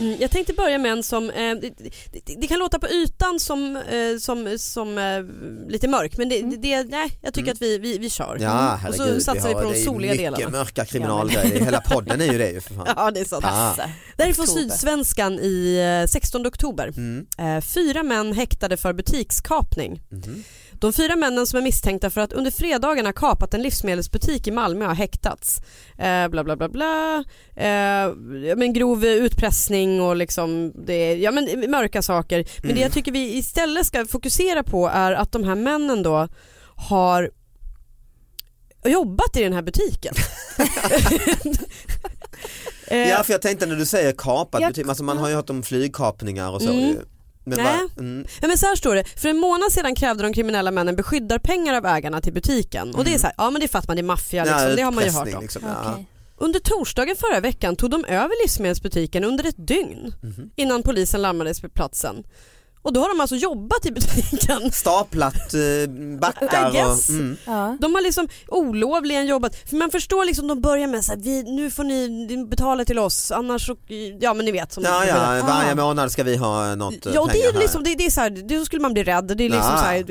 Mm, 0.00 0.16
jag 0.20 0.30
tänkte 0.30 0.52
börja 0.52 0.78
med 0.78 0.92
en 0.92 1.02
som, 1.02 1.30
eh, 1.30 1.54
det, 1.54 1.70
det, 1.78 2.34
det 2.40 2.46
kan 2.46 2.58
låta 2.58 2.78
på 2.78 2.88
ytan 2.88 3.40
som, 3.40 3.76
eh, 3.76 4.18
som, 4.20 4.56
som 4.58 4.98
eh, 4.98 5.22
lite 5.70 5.88
mörk 5.88 6.16
men 6.18 6.28
det, 6.28 6.42
det, 6.42 6.82
nej, 6.84 7.18
jag 7.22 7.34
tycker 7.34 7.48
Mm. 7.48 7.52
att 7.54 7.62
vi, 7.62 7.78
vi, 7.78 7.98
vi 7.98 8.10
kör. 8.10 8.38
Ja 8.40 8.72
och 8.72 8.78
herregud, 8.78 9.14
så 9.14 9.20
satsar 9.20 9.48
vi, 9.48 9.54
har- 9.54 9.62
på 9.62 9.68
det 9.68 9.74
de 9.74 9.80
är 9.80 9.84
soliga 9.84 10.12
mycket 10.12 10.26
delarna. 10.26 10.50
mörka 10.58 10.84
kriminalgrejer, 10.84 11.64
hela 11.64 11.80
podden 11.80 12.20
är 12.20 12.32
ju 12.32 12.38
det 12.38 12.50
ju 12.50 12.60
för 12.60 12.74
fan. 12.74 12.86
Ja 12.96 13.10
det 13.10 13.20
är 13.20 13.24
sant. 13.24 13.44
Ah. 13.44 13.74
Det 14.16 14.22
här 14.22 14.30
är 14.30 14.34
från. 14.34 14.46
Sydsvenskan 14.46 15.38
i 15.38 15.76
eh, 16.04 16.08
16 16.10 16.46
oktober. 16.46 16.88
Mm. 16.96 17.26
Eh, 17.38 17.60
Fyra 17.60 18.02
män 18.02 18.32
häktade 18.32 18.76
för 18.76 18.92
butikskapning. 18.92 20.00
Mhm. 20.10 20.44
De 20.80 20.92
fyra 20.92 21.16
männen 21.16 21.46
som 21.46 21.58
är 21.58 21.62
misstänkta 21.62 22.10
för 22.10 22.20
att 22.20 22.32
under 22.32 22.50
fredagarna 22.50 23.12
kapat 23.12 23.54
en 23.54 23.62
livsmedelsbutik 23.62 24.46
i 24.46 24.50
Malmö 24.50 24.84
har 24.86 24.94
häktats. 24.94 25.60
Eh, 25.98 26.28
bla 26.28 26.44
bla 26.44 26.56
bla 26.56 26.68
bla. 26.68 27.24
Eh, 27.56 28.14
men 28.56 28.72
grov 28.72 29.04
utpressning 29.04 30.00
och 30.02 30.16
liksom 30.16 30.72
det 30.86 31.14
ja, 31.14 31.30
men 31.30 31.70
mörka 31.70 32.02
saker. 32.02 32.36
Men 32.56 32.64
Mm. 32.64 32.76
det 32.76 32.82
jag 32.82 32.92
tycker 32.92 33.12
vi 33.12 33.36
istället 33.36 33.86
ska 33.86 34.06
fokusera 34.06 34.62
på 34.62 34.88
är 34.88 35.12
att 35.12 35.32
de 35.32 35.44
här 35.44 35.54
männen 35.54 36.02
då 36.02 36.28
har 36.76 37.30
jobbat 38.84 39.36
i 39.36 39.42
den 39.42 39.52
här 39.52 39.62
butiken. 39.62 40.14
Ja 42.90 43.22
för 43.24 43.32
jag 43.32 43.42
tänkte 43.42 43.66
när 43.66 43.76
du 43.76 43.86
säger 43.86 44.12
kapad 44.12 44.62
butik, 44.66 44.88
alltså 44.88 45.04
man 45.04 45.18
har 45.18 45.28
ju 45.28 45.34
hört 45.34 45.50
om 45.50 45.62
flygkapningar 45.62 46.50
och 46.50 46.62
så 46.62 46.68
Mm. 46.72 46.96
Men 47.48 47.58
Nej. 47.64 47.78
mm, 47.98 48.26
Ja, 48.40 48.48
men 48.48 48.58
så 48.58 48.66
här 48.66 48.76
står 48.76 48.94
det, 48.94 49.04
för 49.20 49.28
en 49.28 49.38
månad 49.38 49.72
sedan 49.72 49.94
krävde 49.94 50.22
de 50.22 50.32
kriminella 50.32 50.70
männen 50.70 50.96
beskyddarpengar 50.96 51.74
av 51.74 51.86
ägarna 51.86 52.20
till 52.20 52.32
butiken. 52.32 52.94
Och 52.94 53.04
det 53.04 53.14
är 53.14 53.18
så 53.18 53.26
här, 53.26 53.34
ja 53.38 53.50
men 53.50 53.60
det 53.60 53.68
att 53.78 53.88
man 53.88 53.98
är 53.98 54.02
maffia 54.02 54.44
liksom, 54.44 54.62
ja, 54.62 54.76
det 54.76 54.82
har 54.82 54.92
man 54.92 55.04
ju 55.04 55.10
hört 55.10 55.34
om. 55.34 55.42
Liksom, 55.42 55.62
ja. 55.66 55.92
Okej. 55.92 56.06
Under 56.40 56.60
torsdagen 56.60 57.16
förra 57.16 57.40
veckan 57.40 57.76
tog 57.76 57.90
de 57.90 58.04
över 58.04 58.42
livsmedelsbutiken 58.44 59.24
under 59.24 59.44
ett 59.48 59.66
dygn 59.68 60.14
Mhm. 60.22 60.50
innan 60.56 60.82
polisen 60.82 61.22
larmades 61.22 61.60
på 61.60 61.68
platsen. 61.68 62.24
Och 62.82 62.92
då 62.92 63.00
har 63.00 63.08
de 63.08 63.20
alltså 63.20 63.36
jobbat 63.36 63.86
i 63.86 63.90
butiken. 63.92 64.72
Staplat 64.72 65.54
eh, 65.54 65.60
I 65.60 66.16
backar 66.20 66.68
och... 66.68 67.08
Mm. 67.10 67.36
Ja. 67.46 67.76
De 67.80 67.94
har 67.94 68.02
liksom 68.02 68.28
olovligen 68.48 69.26
jobbat. 69.26 69.56
För 69.68 69.76
man 69.76 69.90
förstår 69.90 70.24
liksom, 70.24 70.46
de 70.48 70.60
börjar 70.60 70.86
med 70.86 71.04
så 71.04 71.12
här, 71.12 71.18
vi, 71.20 71.42
nu 71.42 71.70
får 71.70 71.84
ni 71.84 72.46
betala 72.50 72.84
till 72.84 72.98
oss 72.98 73.30
annars 73.30 73.66
så, 73.66 73.76
ja 74.20 74.34
men 74.34 74.44
ni 74.44 74.52
vet. 74.52 74.72
Som 74.72 74.82
Ja, 74.84 75.04
ja, 75.04 75.14
varje 75.46 75.72
Ah. 75.72 75.74
månad 75.74 76.12
ska 76.12 76.22
vi 76.22 76.36
ha 76.36 76.74
något 76.74 77.06
eh, 77.06 77.12
Ja 77.14 77.20
och 77.20 77.28
det 77.32 77.42
är 77.44 77.58
liksom, 77.58 77.82
det, 77.84 77.94
det 77.94 78.06
är 78.06 78.10
så 78.10 78.20
här, 78.20 78.58
då 78.58 78.64
skulle 78.64 78.82
man 78.82 78.92
bli 78.92 79.04
rädd, 79.04 79.24
det 79.36 79.44
är 79.44 79.48
liksom 79.48 79.72
Ja. 79.72 79.78
så 79.78 79.84
här, 79.84 80.04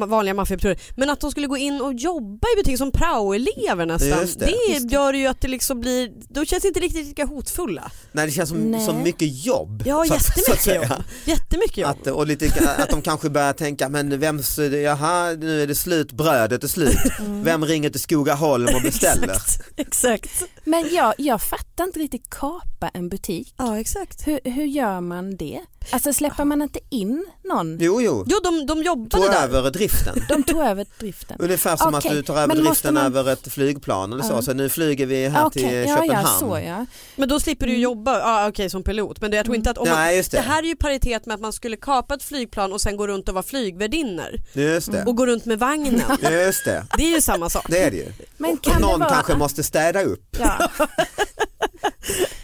Ja. 0.00 0.06
vanliga 0.06 0.34
maffiametoder. 0.34 0.78
Men 0.96 1.10
att 1.10 1.20
de 1.20 1.30
skulle 1.30 1.46
gå 1.46 1.56
in 1.56 1.80
och 1.80 1.92
jobba 1.94 2.48
i 2.54 2.56
butik 2.56 2.78
som 2.78 2.90
praoelever 2.90 3.86
nästan, 3.86 4.20
Just 4.20 4.38
det, 4.40 4.46
det. 4.46 4.92
gör 4.92 5.12
ju 5.12 5.26
att 5.26 5.40
det 5.40 5.48
liksom 5.48 5.80
blir, 5.80 6.10
de 6.28 6.46
känns 6.46 6.64
inte 6.64 6.80
riktigt 6.80 7.06
lika 7.06 7.24
hotfulla. 7.26 7.90
Nej 8.12 8.26
det 8.26 8.32
känns 8.32 8.48
som, 8.48 8.58
Nej. 8.58 8.86
som 8.86 9.02
mycket 9.02 9.44
jobb. 9.46 9.82
Ja 9.86 10.04
jättemycket 10.04 10.66
jobb. 10.66 11.02
Jättemycket 11.24 11.55
jobb. 11.76 11.90
Att, 11.90 12.06
och 12.06 12.26
lite, 12.26 12.76
att 12.78 12.90
de 12.90 13.02
kanske 13.02 13.30
börjar 13.30 13.52
tänka, 13.52 13.88
men 13.88 14.20
vems, 14.20 14.58
jaha 14.58 15.32
nu 15.32 15.62
är 15.62 15.66
det 15.66 15.74
slut, 15.74 16.12
brödet 16.12 16.64
är 16.64 16.68
slut. 16.68 16.98
Vem 17.42 17.64
ringer 17.64 17.90
till 17.90 18.00
Skogaholm 18.00 18.74
och 18.74 18.82
beställer? 18.82 19.32
Exakt, 19.76 20.24
exakt. 20.24 20.42
Men 20.64 20.94
jag, 20.94 21.14
jag 21.18 21.42
fattar 21.42 21.84
inte 21.84 21.98
riktigt 21.98 22.30
kapa 22.30 22.88
en 22.88 23.08
butik. 23.08 23.54
Ja 23.56 23.80
exakt. 23.80 24.26
Hur, 24.26 24.40
hur 24.44 24.64
gör 24.64 25.00
man 25.00 25.36
det? 25.36 25.60
Alltså 25.90 26.12
släpper 26.12 26.44
man 26.44 26.62
inte 26.62 26.78
in 26.90 27.26
någon? 27.44 27.78
Jo, 27.80 28.00
jo, 28.02 28.24
Jo 28.28 28.38
de, 28.44 28.66
de 28.66 28.82
jobbade 28.82 29.10
tog 29.10 29.30
där. 29.30 29.48
över 29.48 29.70
driften. 29.70 30.24
De 30.28 30.42
tog 30.42 30.62
över 30.62 30.86
driften. 30.98 31.36
Ungefär 31.40 31.76
som 31.76 31.94
Okej, 31.94 32.08
att 32.10 32.14
du 32.16 32.22
tar 32.22 32.34
över 32.36 32.46
men 32.54 32.64
driften 32.64 32.94
man- 32.94 33.02
över 33.06 33.32
ett 33.32 33.52
flygplan 33.52 34.12
eller 34.12 34.22
så. 34.22 34.32
Ja. 34.32 34.42
Så 34.42 34.52
nu 34.52 34.68
flyger 34.68 35.06
vi 35.06 35.28
här 35.28 35.44
Okej, 35.46 35.62
till 35.62 35.72
ja, 35.78 35.96
Köpenhamn. 35.96 36.28
ja, 36.32 36.38
så 36.40 36.58
ja. 36.66 36.86
Men 37.16 37.28
då 37.28 37.40
slipper 37.40 37.66
du 37.66 37.72
Mm. 37.72 37.82
jobba, 37.82 38.18
ja, 38.18 38.48
okej 38.48 38.70
som 38.70 38.82
pilot. 38.82 39.20
Men 39.20 39.30
det, 39.30 39.36
jag 39.36 39.44
tror 39.46 39.56
inte 39.56 39.70
att 39.70 39.78
om 39.78 39.88
man, 39.88 39.98
Nej 39.98 40.16
det 40.22 40.30
det, 40.30 40.40
här 40.40 40.62
är 40.62 40.66
ju 40.66 40.76
paritet 40.76 41.26
med 41.26 41.34
att 41.34 41.40
man 41.40 41.52
skulle 41.52 41.76
kapa 41.76 42.14
ett 42.14 42.22
flygplan 42.22 42.72
och 42.72 42.80
sen 42.80 42.96
gå 42.96 43.06
runt 43.06 43.28
och 43.28 43.34
vara 43.34 43.42
flygvärdinnor 43.42 44.30
just 44.52 44.92
det. 44.92 45.04
och 45.04 45.16
gå 45.16 45.26
runt 45.26 45.44
med 45.44 45.58
vagnen. 45.58 46.02
Just 46.30 46.64
det, 46.64 46.86
Det 46.96 47.02
är 47.04 47.14
ju 47.14 47.20
samma 47.20 47.50
sak. 47.50 47.66
det 47.68 47.78
är 47.82 47.90
det 47.90 47.96
ju. 47.96 48.12
Men 48.36 48.56
kan 48.56 48.80
Någon 48.82 48.92
det 48.92 49.04
vara... 49.04 49.14
kanske 49.14 49.34
måste 49.36 49.62
städa 49.62 50.02
upp. 50.02 50.36
Ja. 50.38 50.70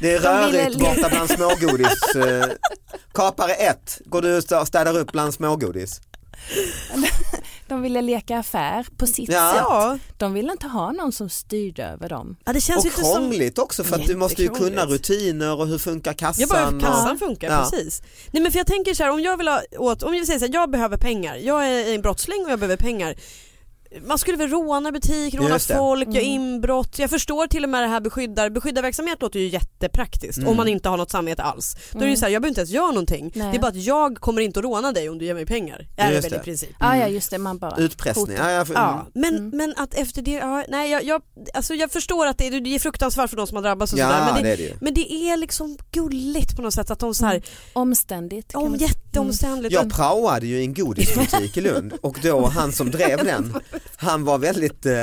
Det 0.00 0.14
är 0.14 0.21
rörigt 0.21 0.78
borta 0.78 1.09
bland 1.09 1.31
smågodis. 1.31 2.14
Eh, 2.16 2.47
Kapare 3.14 3.52
1, 3.54 4.00
går 4.04 4.23
du 4.23 4.28
ut 4.28 4.52
och 4.52 4.66
städar 4.66 4.99
upp 4.99 5.12
bland 5.12 5.35
smågodis? 5.35 6.00
De 7.69 7.83
ville 7.83 8.00
leka 8.02 8.38
affär 8.38 8.87
på 8.97 9.07
sitt 9.07 9.28
Ja. 9.33 9.50
sätt. 9.52 9.61
Ja, 9.61 9.99
De 10.19 10.33
ville 10.33 10.52
inte 10.52 10.66
ha 10.66 10.92
någon 10.92 11.12
som 11.12 11.28
styrde 11.28 11.85
över 11.85 12.09
dem. 12.09 12.37
ja 12.45 12.52
det 12.52 12.61
känns 12.61 12.78
Och 12.78 12.85
inte 12.87 13.00
som... 13.04 13.12
krångligt 13.14 13.59
också 13.59 13.85
för 13.85 13.97
att 13.97 14.07
du 14.07 14.16
måste 14.16 14.42
ju 14.42 14.49
kunna 14.49 14.87
rutiner 14.87 15.57
och 15.61 15.66
hur 15.66 15.78
funkar 15.78 16.12
kassan. 16.12 16.40
Jag 16.40 16.49
bara 16.49 16.81
kassan 16.81 17.12
och... 17.12 17.19
funkar, 17.19 17.50
Ja. 17.50 17.69
precis. 17.71 18.02
Nej 18.31 18.42
men 18.42 18.52
för 18.52 18.59
jag 18.59 18.66
tänker 18.66 18.95
så 18.95 19.02
här, 19.02 19.11
om 19.11 19.21
jag 19.21 19.37
vill 19.37 19.49
ha 19.49 19.62
åt, 19.78 20.02
om 20.02 20.14
jag 20.14 20.26
säger 20.26 20.38
så 20.38 20.47
här, 20.47 20.54
jag 20.54 20.71
behöver 20.71 20.97
pengar, 20.97 21.37
jag 21.37 21.69
är 21.69 21.95
en 21.95 22.02
brottsling 22.02 22.45
och 22.45 22.50
jag 22.50 22.59
behöver 22.59 22.76
pengar. 22.76 23.14
Man 24.06 24.18
skulle 24.18 24.37
väl 24.38 24.49
råna 24.49 24.92
butik, 24.92 25.34
råna 25.34 25.49
det. 25.54 25.61
folk, 25.75 26.08
göra 26.08 26.18
Mm. 26.25 26.32
inbrott. 26.42 26.99
Jag 26.99 27.11
förstår 27.11 27.46
till 27.46 27.64
och 27.64 27.70
med 27.70 27.82
det 27.82 27.87
här 27.88 28.00
beskyddar, 28.00 28.50
beskyddarverksamhet 28.50 29.22
låter 29.22 29.40
ju 29.40 29.49
jättepraktiskt 29.49 30.38
Mm. 30.38 30.49
om 30.50 30.56
man 30.56 30.68
inte 30.68 30.88
har 30.88 30.96
något 30.96 31.11
samvete 31.11 31.42
alls. 31.42 31.76
Då 31.92 31.99
är 31.99 32.04
det 32.04 32.11
ju 32.11 32.16
så 32.16 32.25
här, 32.25 32.32
jag 32.32 32.42
behöver 32.42 32.49
inte 32.50 32.61
ens 32.61 32.70
göra 32.70 32.87
någonting. 32.87 33.32
Nej. 33.34 33.50
Det 33.50 33.56
är 33.56 33.61
bara 33.61 33.68
att 33.68 33.76
jag 33.76 34.16
kommer 34.16 34.40
inte 34.42 34.58
att 34.61 34.64
råna 34.64 34.92
dig 34.92 35.08
om 35.08 35.18
du 35.18 35.25
ger 35.25 35.34
mig 35.34 35.46
pengar. 35.46 35.88
Är 35.96 36.08
det 36.08 36.14
Just 36.14 36.25
väl 36.26 36.32
i 36.32 36.37
det. 36.37 36.42
princip. 36.42 36.70
Ja, 36.80 36.96
ja 36.96 37.08
just 37.08 37.30
det, 37.30 37.38
man 37.38 37.58
bara 37.58 37.76
Utpressning. 37.76 38.37
Ja, 38.37 38.50
jag, 38.50 38.66
Ja, 38.75 39.06
men, 39.14 39.34
Mm. 39.37 39.50
men 39.56 39.75
att 39.76 39.94
efter 39.94 40.22
det, 40.22 40.30
ja, 40.32 40.64
nej 40.68 40.90
jag, 40.90 41.04
jag, 41.04 41.22
alltså 41.54 41.75
jag 41.75 41.90
förstår 41.90 42.26
att 42.26 42.38
det, 42.38 42.46
är- 42.46 42.61
det 42.61 42.75
är 42.75 42.78
fruktansvärt 42.78 43.30
för 43.30 43.37
de 43.37 43.46
som 43.46 43.56
har 43.56 43.62
drabbats 43.62 43.92
och 43.92 43.99
sådär 43.99 44.18
ja 44.26 44.32
men 44.34 44.42
det 44.42 44.49
det, 44.56 44.64
är 44.64 44.68
det 44.68 44.75
men 44.80 44.94
det 44.94 45.12
är 45.12 45.37
liksom 45.37 45.76
gulligt 45.92 46.56
på 46.56 46.62
något 46.62 46.75
sätt 46.75 46.90
att 46.90 46.99
de 46.99 47.14
så 47.14 47.26
här, 47.26 47.34
Mm. 47.34 47.44
Omständigt. 47.72 48.54
om 48.54 48.76
jätteomständligt. 48.76 49.75
Jag 49.75 49.92
praoade 49.92 50.46
ju 50.46 50.58
i 50.58 50.64
en 50.64 50.75
godisbutik 50.75 51.56
i 51.56 51.61
Lund 51.61 51.92
och 52.02 52.18
då 52.22 52.46
han 52.46 52.72
som 52.72 52.90
drev 52.90 53.25
den, 53.25 53.54
han 53.97 54.25
var 54.25 54.39
väldigt, 54.39 54.87
eh, 54.87 54.95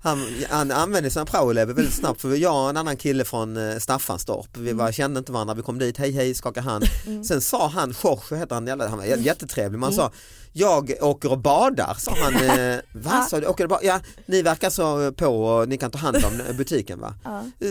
han, 0.00 0.26
han 0.50 0.70
använde 0.70 1.10
sina 1.10 1.24
praoelever 1.24 1.74
väldigt 1.74 1.94
snabbt 1.94 2.20
för 2.20 2.34
jag 2.36 2.62
och 2.64 2.70
en 2.70 2.76
annan 2.76 2.96
kille 2.96 3.24
från 3.24 3.56
eh, 3.70 3.78
Staffanstorp, 3.78 4.56
vi 4.56 4.72
var, 4.72 4.92
kände 4.92 5.18
inte 5.18 5.32
varandra, 5.32 5.54
vi 5.54 5.62
kom 5.62 5.78
dit, 5.78 5.98
hej 5.98 6.10
hej, 6.12 6.34
skaka 6.34 6.60
hand. 6.60 6.84
Sen 7.28 7.40
sa 7.40 7.68
han, 7.68 7.94
Jorge 8.04 8.36
heter 8.36 8.54
han, 8.54 8.68
han 8.68 8.98
var 8.98 9.04
jä- 9.04 9.20
jättetrevlig, 9.22 9.78
man 9.78 9.92
sa 9.92 10.10
jag 10.52 10.92
åker 11.00 11.30
och 11.32 11.38
badar, 11.38 11.94
sa 11.98 12.12
han. 12.22 12.34
Eh, 12.34 12.78
va? 12.92 13.26
Sa 13.30 13.40
du, 13.40 13.46
åker 13.46 13.66
ba- 13.66 13.78
ja, 13.82 14.00
ni 14.26 14.42
verkar 14.42 14.70
så 14.70 15.12
på 15.12 15.26
och 15.44 15.68
ni 15.68 15.78
kan 15.78 15.90
ta 15.90 15.98
hand 15.98 16.16
om 16.16 16.56
butiken 16.56 17.00
va? 17.00 17.14
Ja. 17.24 17.44
Eh, 17.60 17.68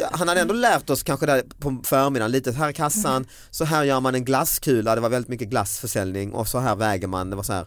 ja, 0.00 0.08
han 0.12 0.28
hade 0.28 0.40
ändå 0.40 0.54
lärt 0.54 0.90
oss 0.90 1.02
kanske 1.02 1.26
där 1.26 1.42
på 1.58 1.80
förmiddagen 1.84 2.30
lite, 2.32 2.52
här 2.52 2.68
är 2.68 2.72
kassan, 2.72 3.26
så 3.50 3.64
här 3.64 3.84
gör 3.84 4.00
man 4.00 4.14
en 4.14 4.24
glasskula, 4.24 4.94
det 4.94 5.00
var 5.00 5.08
väldigt 5.08 5.28
mycket 5.28 5.48
glassförsäljning 5.48 6.32
och 6.32 6.48
så 6.48 6.58
här 6.58 6.76
väger 6.76 7.06
man, 7.06 7.30
det 7.30 7.36
var 7.36 7.42
så 7.42 7.52
här. 7.52 7.66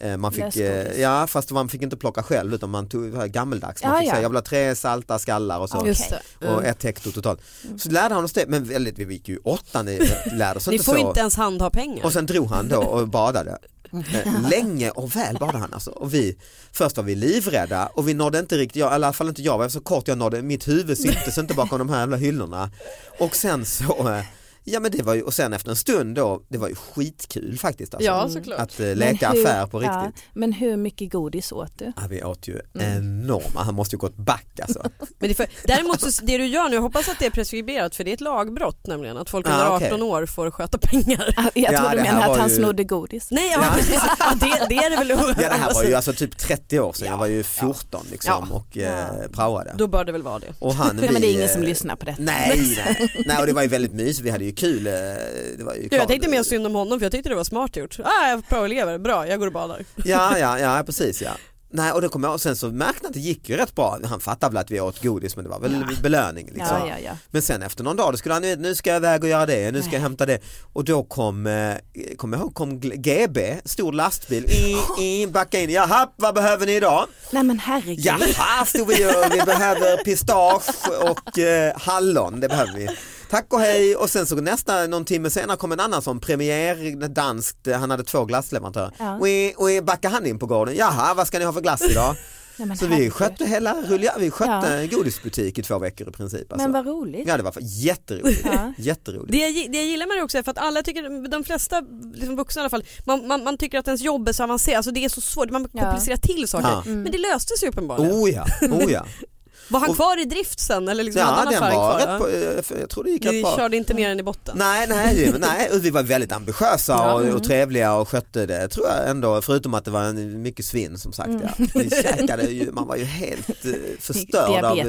Eh, 0.00 0.16
Man 0.16 0.32
fick, 0.32 0.56
eh, 0.56 1.00
ja 1.00 1.26
fast 1.26 1.50
man 1.50 1.68
fick 1.68 1.82
inte 1.82 1.96
plocka 1.96 2.22
själv 2.22 2.54
utan 2.54 2.70
man 2.70 2.88
tog 2.88 3.32
gammeldags. 3.32 3.82
Man 3.82 3.92
Ja, 3.92 3.98
fick 3.98 4.08
ja. 4.08 4.12
säga 4.12 4.22
jag 4.22 4.28
vill 4.28 4.36
ha 4.36 4.42
tre 4.42 4.74
salta 4.74 5.18
skallar 5.18 5.58
och 5.58 5.70
så. 5.70 5.82
Just 5.86 6.10
det. 6.10 6.46
Och 6.46 6.52
Mm. 6.58 6.64
ett 6.64 6.82
hekto 6.82 7.12
totalt. 7.12 7.40
Så 7.78 7.90
lärde 7.90 8.14
han 8.14 8.24
oss 8.24 8.32
det, 8.32 8.44
men 8.48 8.64
väldigt, 8.64 8.98
vi 8.98 9.14
gick 9.14 9.28
ju 9.28 9.38
åttan, 9.44 9.88
i- 9.88 10.10
lärde 10.32 10.56
oss 10.58 10.66
Ni 10.66 10.72
inte 10.72 10.84
får 10.84 10.92
så. 10.94 11.08
inte 11.08 11.20
ens 11.20 11.36
handha 11.36 11.70
pengar. 11.70 12.04
Och 12.04 12.12
sen 12.12 12.26
drog 12.26 12.50
han 12.50 12.68
då 12.68 12.78
och 12.82 13.08
badade. 13.18 13.58
Eh, 13.92 14.48
Länge 14.50 14.90
och 14.90 15.16
väl 15.16 15.36
badade 15.38 15.58
han 15.58 15.74
alltså. 15.74 15.90
Och 15.90 16.14
vi, 16.14 16.36
först 16.72 16.96
var 16.96 17.04
vi 17.04 17.14
livrädda 17.14 17.86
och 17.86 18.08
vi 18.08 18.14
nådde 18.14 18.38
inte 18.38 18.56
riktigt, 18.56 18.76
jag, 18.80 18.92
i 18.92 18.94
alla 18.94 19.12
fall 19.12 19.28
inte 19.28 19.42
jag, 19.42 19.58
var 19.58 19.68
så 19.68 19.80
kort 19.80 20.08
jag 20.08 20.18
nådde, 20.18 20.42
mitt 20.42 20.68
huvud 20.68 20.98
syntes 20.98 21.38
inte 21.38 21.54
bakom 21.54 21.78
de 21.78 21.88
här 21.88 22.00
jävla 22.00 22.16
hyllorna. 22.16 22.70
Och 23.18 23.36
sen 23.36 23.64
så, 23.66 24.22
ja 24.64 24.80
men 24.80 24.90
det 24.90 25.02
var 25.02 25.14
ju, 25.14 25.22
och 25.22 25.34
sen 25.34 25.52
efter 25.52 25.70
en 25.70 25.76
stund 25.76 26.14
då, 26.16 26.42
det 26.48 26.58
var 26.58 26.68
ju 26.68 26.74
skitkul 26.74 27.58
faktiskt 27.58 27.94
alltså. 27.94 28.06
Ja 28.10 28.28
såklart. 28.28 28.58
Att 28.60 28.80
eh, 28.80 28.94
leka 28.96 29.30
hur- 29.30 29.46
affär 29.46 29.66
på 29.66 29.82
ja, 29.82 30.02
riktigt. 30.06 30.24
men 30.32 30.52
hur 30.52 30.76
mycket 30.76 31.12
godis 31.12 31.52
åt 31.52 31.78
du? 31.78 31.92
Ja, 31.96 32.02
vi 32.10 32.22
åt 32.24 32.48
ju 32.48 32.60
Mm. 32.74 32.96
enorma, 32.96 33.62
han 33.62 33.74
måste 33.74 33.96
ju 33.96 34.00
gått 34.00 34.16
back 34.16 34.60
alltså. 34.62 34.82
Men 35.18 35.28
det 35.28 35.34
för, 35.34 35.46
däremot 35.64 36.00
så, 36.00 36.24
det 36.24 36.38
du 36.38 36.46
gör 36.46 36.68
nu, 36.68 36.74
jag 36.74 36.82
hoppas 36.82 37.08
att 37.08 37.18
det 37.18 37.26
är 37.26 37.30
preskriberat 37.30 37.94
för 37.96 38.04
det 38.04 38.10
är 38.10 38.14
ett 38.14 38.20
lagbrott 38.20 38.86
nämligen 38.86 39.16
att 39.16 39.30
folk 39.30 39.46
Ah, 39.48 39.52
under 39.52 39.76
okej. 39.76 39.86
18 39.88 40.02
år 40.02 40.26
får 40.26 40.50
sköta 40.50 40.78
pengar. 40.78 41.34
Jag 41.54 41.72
Ja, 41.72 41.78
tror 41.80 41.90
du 41.90 41.96
det 41.96 42.12
var 42.12 42.32
att 42.32 42.38
han 42.40 42.48
ju- 42.48 42.54
snodde 42.56 42.84
godis. 42.84 43.28
Nej 43.30 43.50
ja, 43.52 43.64
precis, 43.76 44.00
ja, 44.18 44.34
det, 44.40 44.66
det 44.68 44.76
är 44.76 44.90
det 44.90 44.96
väl. 44.96 45.08
Ja 45.10 45.34
det 45.36 45.44
här 45.44 45.74
var 45.74 45.84
ju 45.84 45.94
alltså 45.94 46.12
typ 46.12 46.38
30 46.38 46.80
år 46.80 46.92
sedan, 46.92 47.08
jag 47.08 47.18
var 47.18 47.26
ju 47.26 47.42
14 47.42 48.06
liksom 48.10 48.46
Ja. 48.50 48.56
och 48.56 48.76
eh, 48.78 49.28
praoade. 49.32 49.74
Då 49.76 49.86
bör 49.86 50.04
det 50.04 50.12
väl 50.12 50.22
vara 50.22 50.38
det. 50.38 50.54
Och 50.58 50.74
han, 50.74 50.96
Nej, 51.00 51.10
men 51.12 51.20
det 51.22 51.26
är 51.28 51.30
vi, 51.30 51.34
ingen 51.36 51.48
som 51.48 51.62
eh, 51.62 51.68
lyssnar 51.68 51.96
på 51.96 52.04
detta. 52.06 52.22
Nej, 52.22 52.76
nej, 52.76 53.22
nej 53.26 53.40
och 53.40 53.46
det 53.46 53.52
var 53.52 53.62
ju 53.62 53.68
väldigt 53.68 53.92
mysigt, 53.92 54.26
vi 54.26 54.30
hade 54.30 54.44
ju 54.44 54.49
kul. 54.52 54.86
eh, 54.86 54.92
Det 54.92 55.64
var 55.64 55.74
ju 55.74 55.88
Ja, 55.90 55.96
jag 55.96 56.08
tänkte 56.08 56.28
mer 56.28 56.42
synd 56.42 56.66
om 56.66 56.74
honom 56.74 56.98
för 56.98 57.04
jag 57.04 57.12
tyckte 57.12 57.28
det 57.28 57.34
var 57.34 57.44
smart 57.44 57.76
gjort. 57.76 57.96
Ah, 58.04 58.28
jag 58.28 58.38
är 58.38 58.42
praoelever, 58.48 58.98
bra 58.98 59.26
jag 59.28 59.38
går 59.38 59.46
och 59.46 59.52
badar. 59.52 59.84
Ja, 60.04 60.38
ja, 60.38 60.58
ja 60.58 60.82
precis 60.86 61.22
ja. 61.22 61.30
Nej 61.72 61.92
och, 61.92 62.00
det 62.02 62.08
kom 62.08 62.24
jag, 62.24 62.32
och 62.32 62.40
sen 62.40 62.56
så 62.56 62.68
märkte 62.68 62.98
han 63.02 63.06
att 63.06 63.12
det 63.14 63.20
gick 63.20 63.48
ju 63.48 63.56
rätt 63.56 63.74
bra. 63.74 63.98
Han 64.04 64.20
fattade 64.20 64.52
väl 64.54 64.60
att 64.60 64.70
vi 64.70 64.80
åt 64.80 65.02
godis 65.02 65.36
men 65.36 65.44
det 65.44 65.50
var 65.50 65.60
väl 65.60 65.84
belöning. 66.02 66.46
Liksom. 66.46 66.76
Ja, 66.80 66.86
ja, 66.88 66.94
ja. 67.04 67.12
Men 67.30 67.42
sen 67.42 67.62
efter 67.62 67.84
någon 67.84 67.96
dag 67.96 68.12
då 68.12 68.16
skulle 68.16 68.34
han, 68.34 68.42
nu 68.42 68.74
ska 68.74 68.90
jag 68.90 68.96
iväg 68.96 69.22
och 69.22 69.28
göra 69.28 69.46
det, 69.46 69.70
nu 69.70 69.82
ska 69.82 69.92
jag 69.92 70.00
hämta 70.00 70.26
det. 70.26 70.38
Och 70.72 70.84
då 70.84 71.02
kom, 71.02 71.46
eh, 71.46 71.74
kom 72.16 72.32
jag 72.32 72.42
ihåg, 72.42 72.54
kom 72.54 72.80
GB, 72.80 73.56
stor 73.64 73.92
lastbil, 73.92 74.44
i, 74.44 74.76
i, 75.04 75.26
backa 75.26 75.60
in, 75.60 75.70
jaha 75.70 76.08
vad 76.16 76.34
behöver 76.34 76.66
ni 76.66 76.72
idag? 76.72 77.06
Nej 77.30 77.42
men 77.42 77.58
herregud. 77.58 78.04
Jaha 78.06 78.64
stod 78.66 78.88
vi 78.88 79.06
och 79.06 79.32
vi 79.34 79.40
behöver 79.46 79.96
pistage 80.04 80.88
och 81.10 81.38
eh, 81.38 81.72
hallon, 81.76 82.40
det 82.40 82.48
behöver 82.48 82.72
vi. 82.72 82.88
Tack 83.30 83.52
och 83.52 83.60
hej 83.60 83.96
och 83.96 84.10
sen 84.10 84.26
så 84.26 84.34
nästa 84.36 84.86
någon 84.86 85.04
timme 85.04 85.30
senare 85.30 85.56
kom 85.56 85.72
en 85.72 85.80
annan 85.80 86.02
som 86.02 86.20
premiär 86.20 87.08
danskt, 87.08 87.68
han 87.74 87.90
hade 87.90 88.04
två 88.04 88.24
glassleverantörer. 88.24 88.92
Ja. 88.98 89.14
Och, 89.18 89.62
och 89.78 89.84
backade 89.84 90.14
han 90.14 90.26
in 90.26 90.38
på 90.38 90.46
gården, 90.46 90.74
jaha 90.76 91.14
vad 91.14 91.26
ska 91.26 91.38
ni 91.38 91.44
ha 91.44 91.52
för 91.52 91.60
glass 91.60 91.82
idag? 91.90 92.16
Men 92.56 92.76
så 92.76 92.86
vi 92.86 93.10
skötte 93.10 93.46
hela 93.46 93.74
rulja, 93.82 94.14
vi 94.18 94.30
skötte 94.30 94.86
Ja. 94.90 94.96
godisbutik 94.96 95.58
i 95.58 95.62
två 95.62 95.78
veckor 95.78 96.08
i 96.08 96.12
princip. 96.12 96.52
Alltså. 96.52 96.68
Men 96.68 96.72
vad 96.84 96.94
roligt. 96.94 97.28
Ja 97.28 97.36
det 97.36 97.42
var 97.42 97.54
jätteroligt. 97.60 98.40
Ja. 98.44 98.72
jätteroligt. 98.78 99.32
Det 99.32 99.38
jag, 99.38 99.72
det 99.72 99.78
jag 99.78 99.86
gillar 99.86 100.06
med 100.06 100.16
det 100.16 100.22
också 100.22 100.38
är 100.38 100.42
för 100.42 100.50
att 100.50 100.58
alla 100.58 100.82
tycker, 100.82 101.28
de 101.28 101.44
flesta 101.44 101.82
liksom 102.14 102.36
vuxna 102.36 102.60
i 102.60 102.62
alla 102.62 102.70
fall, 102.70 102.84
man, 103.06 103.26
man, 103.26 103.44
man 103.44 103.58
tycker 103.58 103.78
att 103.78 103.86
ens 103.86 104.00
jobb 104.02 104.28
är 104.28 104.32
så 104.32 104.42
avancerat, 104.42 104.76
alltså 104.76 104.90
det 104.90 105.04
är 105.04 105.08
så 105.08 105.20
svårt, 105.20 105.50
man 105.50 105.68
Ja. 105.72 105.80
komplicerar 105.82 106.16
till 106.16 106.48
saker. 106.48 106.68
Ja. 106.68 106.82
Men 106.84 107.12
det 107.12 107.18
löste 107.18 107.56
sig 107.56 107.68
uppenbarligen. 107.68 108.12
Oh 108.12 108.30
ja, 108.30 108.44
oh 108.62 108.92
ja. 108.92 109.04
Var 109.70 109.80
han 109.80 109.90
och- 109.90 109.96
kvar 109.96 110.20
i 110.20 110.24
drift 110.24 110.60
sen 110.60 110.88
eller 110.88 111.04
liksom 111.04 111.20
ja 111.20 111.26
hade 111.26 111.50
den 111.50 111.62
han 111.62 111.72
affären 111.72 111.80
var 111.82 112.00
kvar? 112.00 112.12
rätt 112.12 112.66
på, 112.68 112.74
eh, 112.74 112.80
jag 112.80 112.90
tror 112.90 113.04
det 113.04 113.10
gick 113.10 113.24
Ni 113.24 113.42
körde 113.56 113.76
inte 113.76 113.94
mer 113.94 114.10
än 114.10 114.20
i 114.20 114.22
botten? 114.22 114.54
Nej, 114.58 114.86
nej, 114.88 115.32
nej, 115.38 115.70
och 115.72 115.84
vi 115.84 115.90
var 115.90 116.02
väldigt 116.02 116.32
ambitiösa 116.32 116.92
Ja. 116.92 117.12
och, 117.14 117.20
Mm. 117.22 117.34
och 117.34 117.44
trevliga 117.44 117.94
och 117.94 118.08
skötte 118.08 118.46
det 118.46 118.68
tror 118.68 118.86
jag 118.86 119.10
ändå, 119.10 119.42
förutom 119.42 119.74
att 119.74 119.84
det 119.84 119.90
var 119.90 120.02
en, 120.02 120.42
mycket 120.42 120.64
svinn 120.66 120.98
som 120.98 121.12
sagt. 121.12 121.28
Mm. 121.28 121.42
Ja. 121.58 121.64
Vi 121.74 121.90
käkade 121.90 122.42
ju, 122.44 122.72
man 122.72 122.86
var 122.86 122.96
ju 122.96 123.04
helt 123.04 123.48
eh, 123.64 123.72
förstörd 124.00 124.64
av. 124.64 124.76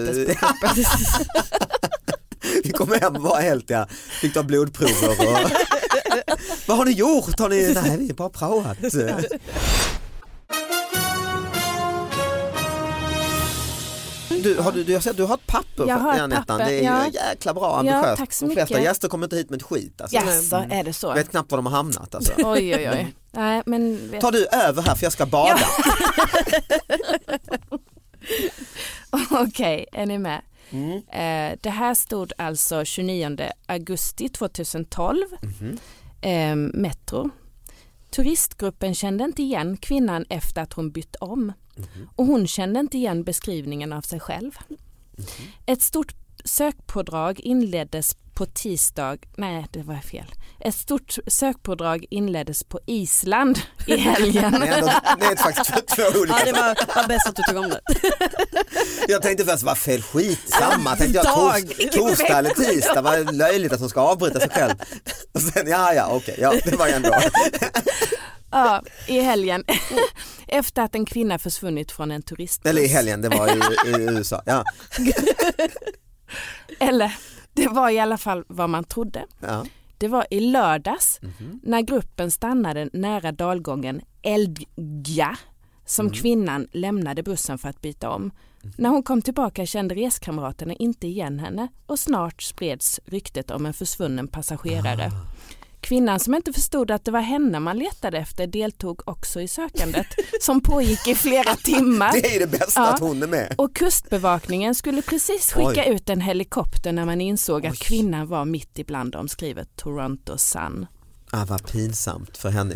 Vi 2.63 2.71
kom 2.71 2.91
hem 3.01 3.15
och 3.15 3.21
var 3.21 3.41
helt, 3.41 3.69
ja, 3.69 3.87
fick 4.21 4.33
ta 4.33 4.43
blodprover 4.43 5.09
och 5.09 5.15
Vad 6.67 6.77
har 6.77 6.85
ni 6.85 6.91
gjort? 6.91 7.39
Har 7.39 7.49
ni, 7.49 7.73
nej 7.83 7.97
vi 7.97 8.07
har 8.07 8.13
bara 8.13 8.29
provat. 8.29 8.77
Du, 14.43 14.57
har 14.59 14.71
du, 14.71 14.83
du, 14.83 14.93
jag 14.93 15.03
ser 15.03 15.11
att 15.11 15.17
du 15.17 15.23
har 15.23 15.35
ett 15.35 15.47
papper 15.47 15.85
Jag 15.87 15.95
har 15.97 16.27
ett 16.27 16.47
papper, 16.47 16.65
det 16.65 16.79
är 16.79 16.83
ja. 16.83 17.07
jäkla 17.07 17.53
bra 17.53 17.63
Ja, 17.63 17.77
ambitiöst. 17.79 18.17
tack 18.17 18.33
så 18.33 18.45
De 18.45 18.53
flesta 18.53 18.73
mycket. 18.75 18.85
gäster 18.85 19.07
kommer 19.07 19.25
inte 19.25 19.35
hit 19.35 19.49
med 19.49 19.57
ett 19.57 19.63
skit. 19.67 20.01
Alltså. 20.01 20.15
Jaså, 20.15 20.55
är 20.69 20.83
det 20.83 20.93
så? 20.93 21.07
Jag 21.07 21.15
vet 21.15 21.29
knappt 21.31 21.51
var 21.51 21.57
de 21.57 21.65
har 21.65 21.73
hamnat. 21.73 22.15
Alltså. 22.15 22.33
Oj 22.37 22.75
oj 22.75 22.89
oj. 22.93 23.15
Nej 23.31 23.61
men 23.65 24.11
vet- 24.11 24.21
Tar 24.21 24.31
du 24.31 24.45
över 24.45 24.81
här 24.81 24.95
för 24.95 25.03
jag 25.05 25.13
ska 25.13 25.25
bada? 25.25 25.59
Okej, 29.31 29.85
är 29.91 30.05
ni 30.05 30.17
med? 30.17 30.41
Mm. 30.69 30.91
Eh, 30.97 31.57
det 31.61 31.69
här 31.69 31.93
stod 31.93 32.33
alltså 32.37 32.85
29 32.85 33.37
augusti 33.65 34.29
2012, 34.29 35.17
Mhm. 35.41 35.77
eh, 36.21 36.55
Metro. 36.81 37.29
Turistgruppen 38.11 38.95
kände 38.95 39.23
inte 39.23 39.41
igen 39.43 39.77
kvinnan 39.77 40.25
efter 40.29 40.61
att 40.61 40.73
hon 40.73 40.91
bytt 40.91 41.15
om 41.15 41.53
Och 42.15 42.25
hon 42.25 42.47
kände 42.47 42.79
inte 42.79 42.97
igen 42.97 43.23
beskrivningen 43.23 43.93
av 43.93 44.01
sig 44.01 44.19
själv. 44.19 44.51
Mhm. 45.17 45.27
Ett 45.65 45.81
stort 45.81 46.15
sökpådrag 46.45 47.39
inleddes 47.39 48.15
på 48.33 48.45
tisdag, 48.45 49.17
nej 49.37 49.65
det 49.71 49.83
var 49.83 49.95
fel. 49.95 50.25
Ett 50.59 50.75
stort 50.75 51.17
sökpådrag 51.27 52.05
inleddes 52.09 52.63
på 52.63 52.79
Island 52.85 53.59
i 53.87 53.97
helgen. 53.97 54.51
Det 54.51 54.67
är, 54.67 54.77
ändå, 54.77 54.91
det 55.19 55.25
är 55.25 55.35
faktiskt 55.35 55.87
två 55.87 56.19
olika. 56.19 56.35
Ja 56.39 56.45
det 56.45 56.51
var, 56.51 56.95
var 56.95 57.07
bäst 57.07 57.27
att 57.27 57.35
du 57.35 57.43
tog 57.43 57.57
om 57.57 57.69
det. 57.69 57.81
Jag 59.07 59.21
tänkte 59.21 59.45
först, 59.45 59.63
vad 59.63 59.77
fel 59.77 60.01
skit, 60.01 60.39
samma. 60.59 60.95
Tänkte 60.95 61.21
jag, 61.23 61.35
tors, 61.35 61.91
torsdag 61.91 62.37
eller 62.37 62.49
tisdag, 62.49 63.01
vad 63.01 63.35
löjligt 63.35 63.73
att 63.73 63.79
hon 63.79 63.89
ska 63.89 64.01
avbryta 64.01 64.39
sig 64.39 64.49
själv. 64.49 64.73
Och 65.31 65.41
sen, 65.41 65.67
ja 65.67 65.93
ja 65.93 66.07
okej, 66.11 66.35
ja, 66.41 66.53
det 66.65 66.75
var 66.75 66.87
ju 66.87 66.93
ändå. 66.93 67.15
Ja, 68.51 68.83
i 69.07 69.19
helgen. 69.19 69.63
Efter 70.47 70.81
att 70.81 70.95
en 70.95 71.05
kvinna 71.05 71.39
försvunnit 71.39 71.91
från 71.91 72.11
en 72.11 72.21
turistbuss. 72.21 72.69
Eller 72.69 72.81
i 72.81 72.87
helgen, 72.87 73.21
det 73.21 73.29
var 73.29 73.47
i, 73.47 73.89
i 73.89 74.01
USA. 74.01 74.43
Ja, 74.45 74.63
Eller, 76.79 77.15
det 77.53 77.67
var 77.67 77.89
i 77.89 77.99
alla 77.99 78.17
fall 78.17 78.43
vad 78.47 78.69
man 78.69 78.83
trodde. 78.83 79.25
ja. 79.39 79.65
Det 79.97 80.07
var 80.07 80.25
i 80.31 80.39
lördags 80.39 81.19
Mhm. 81.21 81.59
när 81.63 81.81
gruppen 81.81 82.31
stannade 82.31 82.89
nära 82.93 83.31
dalgången 83.31 84.01
Eldgja 84.21 85.37
som 85.85 86.05
Mm. 86.05 86.13
kvinnan 86.17 86.67
lämnade 86.71 87.23
bussen 87.23 87.57
för 87.57 87.69
att 87.69 87.81
byta 87.81 88.09
om. 88.09 88.21
Mhm. 88.61 88.73
När 88.77 88.89
hon 88.89 89.03
kom 89.03 89.21
tillbaka 89.21 89.65
kände 89.65 89.95
reskamraterna 89.95 90.73
inte 90.73 91.07
igen 91.07 91.39
henne 91.39 91.67
och 91.85 91.99
snart 91.99 92.41
spreds 92.41 92.99
ryktet 93.05 93.51
om 93.51 93.65
en 93.65 93.73
försvunnen 93.73 94.27
passagerare. 94.27 95.05
Ah. 95.07 95.25
Kvinnan 95.91 96.19
som 96.19 96.33
inte 96.35 96.53
förstod 96.53 96.91
att 96.91 97.05
det 97.05 97.11
var 97.11 97.19
henne 97.21 97.59
man 97.59 97.77
letade 97.79 98.17
efter 98.17 98.47
deltog 98.47 99.01
också 99.07 99.41
i 99.41 99.47
sökandet 99.47 100.07
som 100.41 100.61
pågick 100.61 101.07
i 101.07 101.15
flera 101.15 101.55
timmar. 101.63 102.11
Det 102.13 102.35
är 102.35 102.39
det 102.39 102.47
bästa 102.47 102.81
Ja. 102.81 102.93
att 102.93 102.99
hon 102.99 103.23
är 103.23 103.27
med. 103.27 103.53
Och 103.57 103.75
kustbevakningen 103.75 104.75
skulle 104.75 105.01
precis 105.01 105.51
skicka 105.53 105.83
Oj. 105.87 105.95
ut 105.95 106.09
en 106.09 106.21
helikopter 106.21 106.91
när 106.91 107.05
man 107.05 107.21
insåg 107.21 107.61
Oj. 107.63 107.67
att 107.67 107.77
kvinnan 107.79 108.27
var 108.27 108.45
mitt 108.45 108.79
ibland 108.79 109.11
dem, 109.11 109.27
skriver 109.27 109.63
Toronto 109.75 110.37
Sun. 110.37 110.85
Ah, 111.31 111.45
vad 111.45 111.71
pinsamt 111.71 112.37
för 112.37 112.49
henne. 112.49 112.75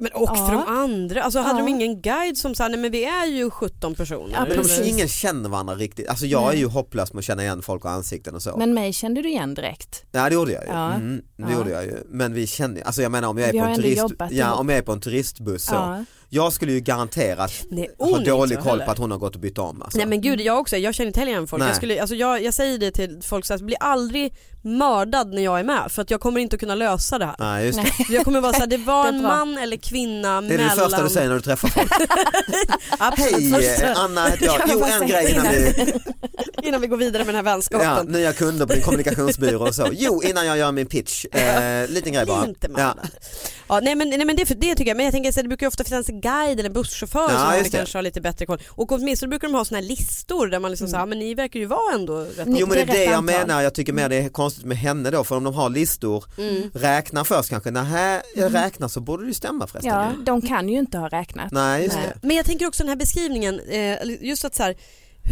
Men 0.00 0.12
och 0.12 0.28
Ja. 0.34 0.46
för 0.46 0.52
de 0.54 0.62
andra, 0.66 1.22
alltså 1.22 1.38
hade 1.38 1.58
Ja. 1.60 1.64
de 1.66 1.68
ingen 1.68 2.00
guide 2.00 2.36
som 2.36 2.54
sa 2.54 2.68
nej 2.68 2.78
men 2.80 2.90
vi 2.90 3.04
är 3.04 3.26
ju 3.26 3.50
17 3.50 3.94
personer. 3.94 4.34
Ja, 4.34 4.46
Men 4.56 4.84
ingen 4.84 5.08
känner 5.08 5.48
varandra 5.48 5.74
riktigt. 5.74 6.08
Alltså 6.08 6.26
jag 6.26 6.52
är 6.54 6.56
ju 6.58 6.66
hopplös 6.66 7.12
med 7.12 7.18
att 7.18 7.24
känna 7.24 7.42
igen 7.42 7.62
folk 7.62 7.84
och 7.84 7.90
ansikten 7.90 8.34
och 8.34 8.42
så. 8.42 8.56
Men 8.56 8.74
mig 8.74 8.92
kände 8.92 9.22
du 9.22 9.28
igen 9.28 9.54
direkt. 9.54 10.04
Ja 10.12 10.28
det 10.28 10.34
gjorde 10.34 10.52
jag 10.52 10.64
ju. 10.64 10.70
Ja. 10.70 10.92
Mm, 10.92 11.22
det 11.36 11.42
Ja. 11.42 11.52
gjorde 11.58 11.70
jag 11.70 11.84
ju. 11.84 11.96
Men 12.08 12.34
vi 12.34 12.46
känner 12.46 12.82
alltså 12.82 13.02
jag 13.02 13.12
menar 13.12 13.28
om 13.28 13.38
jag 13.38 13.48
är, 13.48 13.52
Vi 13.52 13.58
på 13.60 13.64
en, 13.64 13.76
turist, 13.76 13.96
ja, 14.18 14.26
ihop. 14.46 14.58
om 14.60 14.68
jag 14.68 14.78
är 14.78 14.82
på 14.82 14.92
en 14.92 15.00
turistbuss 15.00 15.64
så. 15.64 16.04
Ja. 16.30 16.42
Jag 16.42 16.52
skulle 16.52 16.72
ju 16.72 16.80
garanterat 16.80 17.52
Nej, 17.70 17.90
ha 17.98 18.18
dålig 18.18 18.58
koll 18.58 18.80
på 18.80 18.90
att 18.90 18.98
hon 18.98 19.10
har 19.10 19.18
gått 19.18 19.34
och 19.34 19.40
bytt 19.40 19.58
om. 19.58 19.82
Alltså. 19.82 19.98
Nej 19.98 20.06
men 20.06 20.20
gud 20.20 20.40
jag 20.40 20.58
också, 20.58 20.76
jag 20.76 20.94
känner 20.94 21.06
inte 21.06 21.20
heller 21.20 21.32
igen 21.32 21.46
folk. 21.46 21.60
Nej. 21.60 21.68
Jag, 21.68 21.76
skulle, 21.76 22.00
alltså 22.00 22.16
jag, 22.16 22.42
jag 22.42 22.54
säger 22.54 22.78
det 22.78 22.90
till 22.90 23.20
folk 23.22 23.46
så 23.46 23.54
att 23.54 23.60
bli 23.60 23.76
aldrig 23.80 24.34
mördad 24.62 25.34
när 25.34 25.42
jag 25.42 25.60
är 25.60 25.64
med 25.64 25.92
för 25.92 26.02
att 26.02 26.10
jag 26.10 26.20
kommer 26.20 26.40
inte 26.40 26.56
att 26.56 26.60
kunna 26.60 26.74
lösa 26.74 27.18
det 27.18 27.26
här. 27.26 27.34
Nej, 27.38 27.66
just 27.66 27.78
det. 27.78 28.14
Jag 28.14 28.24
kommer 28.24 28.40
vara 28.40 28.52
såhär, 28.52 28.66
det 28.66 28.76
var 28.76 29.08
en 29.08 29.22
man 29.22 29.58
eller 29.58 29.76
kvinna 29.76 30.40
Det 30.40 30.54
är 30.54 30.58
mellan... 30.58 30.76
det 30.76 30.82
första 30.82 31.02
du 31.02 31.08
säger 31.08 31.28
när 31.28 31.34
du 31.34 31.40
träffar 31.40 31.68
folk. 31.68 31.92
Hej, 33.18 33.82
eh, 33.82 33.98
Anna 34.00 34.26
heter 34.26 34.46
jag. 34.46 34.60
Jo, 34.68 34.84
en 35.00 35.08
grej 35.08 35.32
innan 35.32 35.46
vi, 35.52 35.92
innan 36.68 36.80
vi 36.80 36.86
går 36.86 36.96
vidare 36.96 37.24
med 37.24 37.34
den 37.34 37.46
här 37.46 37.52
ja, 37.52 37.56
vänskapen. 37.56 38.06
nya 38.06 38.32
kunder 38.32 38.66
på 38.66 38.72
din 38.72 38.82
kommunikationsbyrå 38.82 39.66
och 39.66 39.74
så. 39.74 39.88
Jo, 39.92 40.22
innan 40.22 40.46
jag 40.46 40.58
gör 40.58 40.72
min 40.72 40.86
pitch. 40.86 41.24
Eh, 41.24 41.88
liten 41.88 42.12
grej 42.12 42.26
bara. 42.26 42.46
Inte 42.46 42.68
Ja. 42.76 42.94
Ja, 43.68 43.80
nej 43.80 43.94
men, 43.94 44.08
nej, 44.08 44.24
men 44.24 44.36
det, 44.36 44.44
det 44.44 44.74
tycker 44.74 44.90
jag, 44.90 44.96
men 44.96 45.04
jag 45.04 45.12
tänker 45.12 45.32
så 45.32 45.38
här, 45.38 45.42
det 45.42 45.48
brukar 45.48 45.66
ju 45.66 45.68
ofta 45.68 45.84
finnas 45.84 46.08
guide 46.20 46.58
eller 46.60 46.64
en 46.68 46.72
busschaufför 46.72 47.20
Ja, 47.22 47.28
som 47.28 47.36
hade 47.38 47.68
kanske 47.70 47.98
har 47.98 48.02
lite 48.02 48.20
bättre 48.20 48.46
koll. 48.46 48.58
Och 48.68 48.92
åtminstone 48.92 49.30
brukar 49.30 49.48
de 49.48 49.54
ha 49.54 49.64
såna 49.64 49.80
här 49.80 49.86
listor 49.88 50.46
där 50.46 50.58
man 50.58 50.70
liksom 50.70 50.88
säger, 50.88 51.06
men 51.06 51.18
ni 51.18 51.34
verkar 51.34 51.60
ju 51.60 51.66
vara 51.66 51.94
ändå 51.94 52.18
rätt 52.20 52.46
Jo 52.46 52.66
men 52.66 52.68
det 52.76 52.80
är 52.82 52.86
det 52.86 53.04
jag 53.04 53.12
antal. 53.14 53.24
menar, 53.24 53.62
jag 53.62 53.74
tycker 53.74 53.92
mer 53.92 54.08
det 54.08 54.16
är 54.16 54.28
konstigt 54.28 54.64
med 54.64 54.76
henne 54.78 55.10
då 55.10 55.24
för 55.24 55.36
om 55.36 55.44
de 55.44 55.54
har 55.54 55.70
listor, 55.70 56.24
Mm. 56.38 56.70
räkna 56.74 57.24
först 57.24 57.50
kanske, 57.50 57.70
nej 57.70 58.20
jag 58.36 58.54
räknar 58.54 58.88
så 58.88 59.00
borde 59.00 59.22
det 59.22 59.28
ju 59.28 59.34
stämma 59.34 59.66
förresten. 59.66 59.94
Ja, 59.94 60.12
de 60.24 60.42
kan 60.42 60.68
ju 60.68 60.78
inte 60.78 60.98
ha 60.98 61.08
räknat. 61.08 61.52
Nej 61.52 61.84
just 61.84 61.96
Nej. 61.96 62.12
det. 62.14 62.26
Men 62.26 62.36
jag 62.36 62.46
tänker 62.46 62.66
också 62.66 62.82
den 62.82 62.88
här 62.88 62.96
beskrivningen, 62.96 63.60
eh, 63.68 63.96
just 64.20 64.44
att 64.44 64.54
så 64.54 64.62
här, 64.62 64.76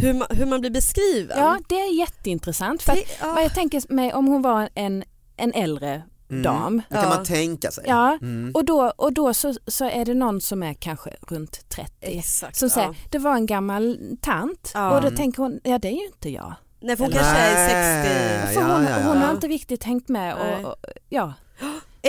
hur, 0.01 0.13
man, 0.13 0.27
hur 0.31 0.45
man 0.45 0.59
blir 0.61 0.71
beskriven. 0.71 1.37
Ja, 1.39 1.57
det 1.69 1.75
är 1.75 1.99
jätteintressant. 1.99 2.81
För 2.83 2.91
att, 2.91 2.97
Det- 2.97 3.17
ja. 3.21 3.33
vad 3.33 3.43
jag 3.43 3.53
tänker 3.53 3.93
mig 3.93 4.13
om 4.13 4.27
hon 4.27 4.41
var 4.41 4.69
en, 4.75 5.03
en 5.37 5.53
äldre 5.53 5.89
Mm. 5.89 6.01
Dam. 6.27 6.81
Det 6.89 6.95
kan 6.95 7.09
man 7.09 7.25
tänka 7.25 7.71
sig. 7.71 7.83
Ja, 7.87 8.17
Mm. 8.21 8.51
och 8.53 8.65
då, 8.65 8.93
och 8.97 9.13
då 9.13 9.33
så, 9.33 9.53
så 9.67 9.85
är 9.89 10.05
det 10.05 10.13
någon 10.13 10.41
som 10.41 10.63
är 10.63 10.73
kanske 10.73 11.15
runt 11.27 11.69
30 11.69 11.91
Exakt. 12.01 12.55
som 12.55 12.69
säger 12.69 12.87
ja. 12.87 12.93
det 13.11 13.17
var 13.17 13.35
en 13.35 13.45
gammal 13.45 13.97
tant 14.21 14.71
Ja. 14.73 14.95
och 14.95 15.01
då 15.01 15.09
tänker 15.17 15.43
hon, 15.43 15.59
ja 15.63 15.79
det 15.79 15.87
är 15.87 15.91
ju 15.99 16.05
inte 16.05 16.29
jag. 16.29 16.53
Nej 16.79 16.95
för 16.97 17.03
hon 17.03 17.13
Eller- 17.13 17.23
kanske 17.23 17.41
är 17.41 18.03
Nej. 18.03 18.41
60. 18.43 18.53
För 18.53 18.61
ja, 18.69 18.75
hon, 18.75 18.83
ja, 18.83 18.89
ja. 18.99 19.07
hon 19.07 19.17
har 19.17 19.31
inte 19.31 19.47
riktigt 19.47 19.83
hängt 19.83 20.07
med 20.09 20.35
och, 20.35 20.71
och 20.71 20.75
ja. 21.09 21.33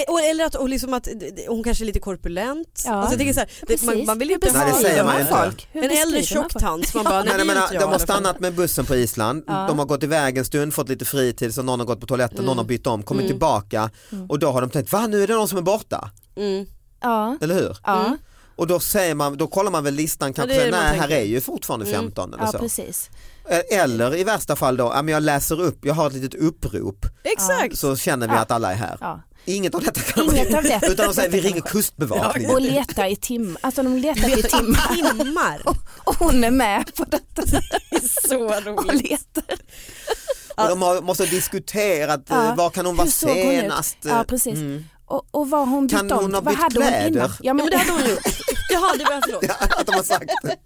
Eh, 0.08 0.30
Eller 0.30 0.44
att, 0.44 0.54
och 0.54 0.68
liksom 0.68 0.94
att 0.94 1.08
hon 1.48 1.64
kanske 1.64 1.84
är 1.84 1.86
lite 1.86 2.00
korpulent. 2.00 2.82
Ja. 2.86 2.92
Alltså 2.92 3.12
jag 3.12 3.18
tänker 3.18 3.34
så 3.34 3.40
här, 3.40 3.50
det, 3.66 3.82
man, 3.82 4.04
man 4.04 4.18
vill 4.18 4.28
ju 4.28 4.34
inte 4.34 4.52
Nej, 4.52 4.72
det 4.72 4.88
säger 4.88 5.04
man 5.04 5.20
inte. 5.20 5.32
folk? 5.44 5.68
Hur 5.72 5.84
en 5.84 5.90
äldre 5.90 6.22
tjock 6.22 6.52
tant 6.52 6.94
man 6.94 7.04
bara, 7.04 7.22
nej, 7.22 7.44
Men 7.44 7.56
de 7.80 7.84
har 7.84 7.98
stannat 7.98 8.40
med 8.40 8.54
bussen 8.54 8.86
på 8.86 8.94
Island, 8.96 9.44
Ja. 9.46 9.64
de 9.68 9.78
har 9.78 9.86
gått 9.86 10.02
iväg 10.02 10.38
en 10.38 10.44
stund, 10.44 10.74
fått 10.74 10.88
lite 10.88 11.04
fritid, 11.04 11.54
så 11.54 11.62
någon 11.62 11.78
har 11.80 11.86
gått 11.86 12.00
på 12.00 12.06
toaletten, 12.06 12.44
någon 12.44 12.58
har 12.58 12.64
bytt 12.64 12.86
om, 12.86 13.02
kommit 13.02 13.26
tillbaka 13.26 13.90
Mm. 14.12 14.30
och 14.30 14.38
då 14.38 14.50
har 14.50 14.60
de 14.60 14.70
tänkt, 14.70 14.92
va 14.92 15.06
nu 15.06 15.22
är 15.22 15.26
det 15.26 15.34
någon 15.34 15.48
som 15.48 15.58
är 15.58 15.62
borta, 15.62 16.10
Mm. 16.36 16.66
Ja, 17.00 17.36
eller 17.40 17.54
hur? 17.54 17.76
ja. 17.86 18.06
Mm. 18.06 18.18
Och 18.56 18.66
då, 18.66 18.80
säger 18.80 19.14
man, 19.14 19.36
då 19.36 19.46
kollar 19.46 19.70
man 19.70 19.84
väl 19.84 19.94
listan 19.94 20.32
kanske, 20.34 20.54
det 20.56 20.60
är 20.62 20.64
det 20.64 20.70
man 20.70 20.80
nej 20.84 20.98
här 20.98 21.10
är 21.12 21.24
ju 21.24 21.40
fortfarande 21.40 21.86
15 21.86 22.34
eller 22.34 22.44
Ja 22.44 22.52
så. 22.52 22.58
precis. 22.58 23.10
Eller 23.72 24.16
i 24.16 24.24
värsta 24.24 24.56
fall 24.56 24.76
då, 24.76 24.92
ja, 24.94 25.02
men 25.02 25.14
jag 25.14 25.22
läser 25.22 25.60
upp, 25.60 25.78
jag 25.84 25.94
har 25.94 26.06
ett 26.06 26.12
litet 26.12 26.34
upprop 26.34 27.06
Exakt. 27.24 27.78
så 27.78 27.96
känner 27.96 28.28
vi 28.28 28.34
Ja. 28.34 28.40
att 28.40 28.50
alla 28.50 28.72
är 28.72 28.76
här. 28.76 29.20
Ja. 29.48 29.54
Inget 29.54 29.74
av 29.74 29.82
detta 29.82 30.00
kan 30.00 30.24
Inget 30.36 30.54
av 30.54 30.62
det. 30.62 30.80
Utan 30.82 31.06
de 31.06 31.14
säger 31.14 31.28
vi 31.30 31.40
ringer 31.40 31.60
kustbevakningen. 31.60 32.50
Och 32.50 32.60
letar 32.60 33.06
i 33.06 33.16
timmar, 33.16 33.58
alltså 33.60 33.82
de 33.82 33.96
letar 33.98 34.38
i 34.38 34.42
timmar. 34.42 34.94
Timmar. 35.18 35.62
Och 36.04 36.14
hon 36.18 36.44
är 36.44 36.50
med 36.50 36.94
på 36.94 37.04
detta. 37.04 37.42
Så 38.28 38.44
Och 38.44 38.66
roligt. 38.66 39.10
letar. 39.10 39.44
Och 40.56 40.68
de 40.68 40.82
har, 40.82 41.00
måste 41.02 41.22
ha 41.24 41.30
diskuterat 41.30 42.22
Ja. 42.28 42.48
eh, 42.48 42.56
var 42.56 42.70
kan 42.70 42.86
hon 42.86 42.96
vara 42.96 43.08
såg 43.08 43.30
hon 43.30 43.36
senast. 43.36 43.96
Ja 44.02 44.24
precis. 44.28 44.54
Mm. 44.54 44.84
Och, 45.06 45.28
och 45.30 45.50
vad 45.50 45.60
har 45.60 45.66
hon 45.74 45.86
bytt 45.86 45.96
Kan 45.98 46.12
om? 46.12 46.18
hon 46.22 46.34
ha 46.34 46.40
vad 46.40 46.54
bytt 46.54 46.62
hon 46.62 46.70
kläder? 46.70 47.06
innan? 47.08 47.28
Ja, 47.28 47.34
Ja 47.40 47.54
men, 47.54 47.66
det 47.70 47.76
hade 47.76 47.90
hon 47.92 48.10
gjort. 48.10 48.18
Jaha 48.72 48.96
det 48.98 49.04
var 49.04 49.22
förlåt. 49.26 49.44
Ja, 49.48 49.54
att 49.78 49.86
de 49.86 49.94
har 49.94 50.02
sagt 50.02 50.30
det. 50.42 50.56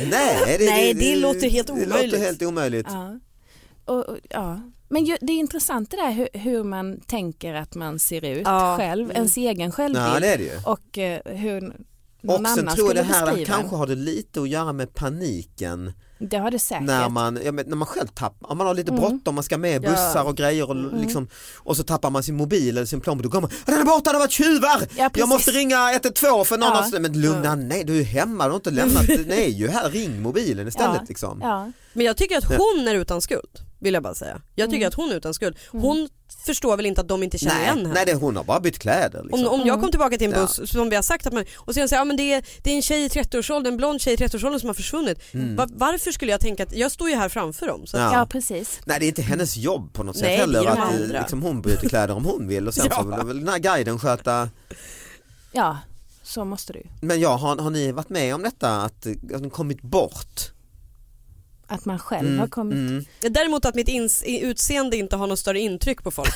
Nej, 0.06 0.56
det, 0.58 0.64
Nej, 0.70 0.94
det 0.94 1.16
låter 1.16 1.48
helt 1.50 1.66
Det 1.66 1.72
omöjligt. 1.72 2.12
låter 2.12 2.24
helt 2.24 2.42
omöjligt. 2.42 2.86
ja. 2.90 3.18
Och, 3.86 4.08
och, 4.08 4.16
ja. 4.30 4.60
men 4.88 5.04
ju, 5.04 5.16
det 5.20 5.32
är 5.32 5.36
intressant 5.38 5.90
det 5.90 5.96
där 5.96 6.10
hur, 6.12 6.28
hur 6.32 6.64
man 6.64 7.00
tänker 7.00 7.54
att 7.54 7.74
man 7.74 7.98
ser 7.98 8.24
ut 8.24 8.42
Ja. 8.44 8.76
själv, 8.78 9.04
Mm. 9.04 9.16
ens 9.16 9.36
egen 9.36 9.72
självbild 9.72 10.06
Ja, 10.06 10.20
det 10.20 10.26
är 10.28 10.38
det 10.38 10.44
ju. 10.44 10.58
och 10.64 10.98
eh, 10.98 11.20
hur 11.36 11.60
någon 11.60 12.40
Och 12.44 12.48
sen 12.50 12.58
annan 12.58 12.74
tror 12.76 12.86
jag 12.88 12.96
det 12.96 13.02
här 13.02 13.26
beskriva 13.26 13.46
kanske 13.58 13.76
har 13.76 13.86
det 13.86 13.94
lite 13.94 14.40
att 14.40 14.48
göra 14.48 14.72
med 14.72 14.94
paniken 14.94 15.92
Det 16.18 16.36
har 16.36 16.50
det 16.50 16.58
säkert. 16.58 16.86
när 16.86 17.08
man, 17.08 17.38
ja, 17.44 17.52
när 17.52 17.76
man 17.76 17.86
själv 17.86 18.06
tappar, 18.06 18.50
om 18.50 18.58
man 18.58 18.66
har 18.66 18.74
lite 18.74 18.90
Mm. 18.92 19.00
bråttom, 19.00 19.34
man 19.34 19.44
ska 19.44 19.58
med 19.58 19.84
Ja. 19.84 19.90
bussar 19.90 20.24
och 20.24 20.36
grejer 20.36 20.70
och, 20.70 20.98
liksom, 21.00 21.28
och 21.56 21.76
så 21.76 21.82
tappar 21.82 22.10
man 22.10 22.22
sin 22.22 22.36
mobil 22.36 22.68
eller 22.76 22.86
sin 22.86 23.00
plånbok, 23.00 23.24
då 23.24 23.30
kommer 23.30 23.48
man, 23.48 23.50
den 23.66 23.74
är 23.80 23.84
borta, 23.84 24.10
det 24.10 24.16
har 24.16 24.20
varit 24.24 24.30
tjuvar! 24.32 24.82
Ja, 24.96 25.10
jag 25.14 25.28
måste 25.28 25.50
ringa 25.50 25.92
112 25.92 26.44
för 26.44 26.58
någon 26.58 26.68
Ja. 26.68 26.88
har, 26.92 27.00
men 27.00 27.20
lugna 27.20 27.54
nej 27.54 27.84
du 27.84 28.00
är 28.00 28.04
hemma, 28.04 28.44
du 28.44 28.50
har 28.50 28.56
inte 28.56 28.70
lämnat, 28.70 29.04
nej 29.26 29.44
är 29.44 29.48
ju 29.48 29.68
här, 29.68 29.90
ring 29.90 30.22
mobilen 30.22 30.68
istället 30.68 30.96
ja. 31.00 31.04
liksom. 31.08 31.38
Ja. 31.42 31.72
Men 31.92 32.06
jag 32.06 32.16
tycker 32.16 32.38
att 32.38 32.44
hon 32.44 32.88
är 32.88 32.94
utan 32.94 33.20
skuld. 33.22 33.60
Vill 33.78 33.94
jag 33.94 34.02
bara 34.02 34.14
säga. 34.14 34.40
Jag 34.54 34.70
tycker 34.70 34.86
att 34.86 34.94
hon 34.94 35.10
är 35.10 35.14
utan 35.14 35.34
skuld. 35.34 35.56
Hon 35.72 36.08
förstår 36.46 36.76
väl 36.76 36.86
inte 36.86 37.00
att 37.00 37.08
de 37.08 37.22
inte 37.22 37.38
känner 37.38 37.60
igen 37.62 37.74
Nej, 37.74 37.82
henne. 37.84 37.94
nej 37.94 38.04
det, 38.06 38.14
hon 38.14 38.36
har 38.36 38.44
bara 38.44 38.60
bytt 38.60 38.78
kläder. 38.78 39.22
Liksom. 39.22 39.46
Om, 39.46 39.60
om 39.60 39.66
jag 39.66 39.80
kom 39.80 39.90
tillbaka 39.90 40.16
till 40.18 40.26
en 40.26 40.32
Ja. 40.32 40.40
buss 40.40 40.70
som 40.70 40.88
vi 40.90 40.96
har 40.96 41.02
sagt 41.02 41.26
att 41.26 41.32
man, 41.32 41.44
och 41.56 41.74
sen 41.74 41.88
säger 41.88 42.00
ja, 42.00 42.04
men 42.04 42.16
det, 42.16 42.32
är, 42.32 42.44
det 42.62 42.70
är 42.72 42.76
en 42.76 42.82
tjej 42.82 43.04
i 43.04 43.08
30-årsåldern, 43.08 43.72
en 43.72 43.76
blond 43.76 44.00
tjej 44.00 44.14
i 44.14 44.16
30-årsåldern 44.16 44.60
som 44.60 44.68
har 44.68 44.74
försvunnit. 44.74 45.18
Va, 45.32 45.66
varför 45.70 46.12
skulle 46.12 46.32
jag 46.32 46.40
tänka 46.40 46.62
att 46.62 46.76
jag 46.76 46.92
står 46.92 47.10
ju 47.10 47.16
här 47.16 47.28
framför 47.28 47.66
dem. 47.66 47.86
Så 47.86 47.96
att, 47.96 48.00
Mm. 48.00 48.12
Ja. 48.12 48.18
ja, 48.20 48.26
precis. 48.26 48.80
Nej 48.84 49.00
det 49.00 49.06
är 49.06 49.08
inte 49.08 49.22
hennes 49.22 49.56
jobb 49.56 49.92
på 49.92 50.02
något 50.02 50.16
sätt 50.16 50.22
Nej, 50.24 50.36
det 50.36 50.42
är 50.42 50.46
heller 50.46 50.66
att 50.70 50.78
andra. 50.78 51.20
liksom, 51.20 51.42
hon 51.42 51.62
byter 51.62 51.88
kläder 51.88 52.14
om 52.14 52.24
hon 52.24 52.48
vill 52.48 52.68
och 52.68 52.74
sen 52.74 52.86
Ja. 52.90 52.96
får 53.02 53.24
väl 53.24 53.38
den 53.38 53.48
här 53.48 53.58
guiden 53.58 53.98
sköta 53.98 54.48
Ja, 55.52 55.78
så 56.22 56.44
måste 56.44 56.72
du 56.72 56.78
ju. 56.78 56.84
Men 57.00 57.20
ja, 57.20 57.36
har, 57.36 57.56
har 57.56 57.70
ni 57.70 57.92
varit 57.92 58.08
med 58.08 58.34
om 58.34 58.42
detta 58.42 58.82
att, 58.82 59.06
att 59.06 59.42
de 59.42 59.50
kommit 59.50 59.82
bort? 59.82 60.52
Att 61.68 61.84
man 61.84 61.98
själv 61.98 62.38
har 62.38 62.46
kommit. 62.46 62.76
Mm. 62.78 63.04
Däremot 63.20 63.64
att 63.64 63.74
mitt 63.74 63.88
ins, 63.88 64.22
utseende 64.26 64.96
inte 64.96 65.16
har 65.16 65.26
något 65.26 65.38
större 65.38 65.60
intryck 65.60 66.02
på 66.02 66.10
folk. 66.10 66.34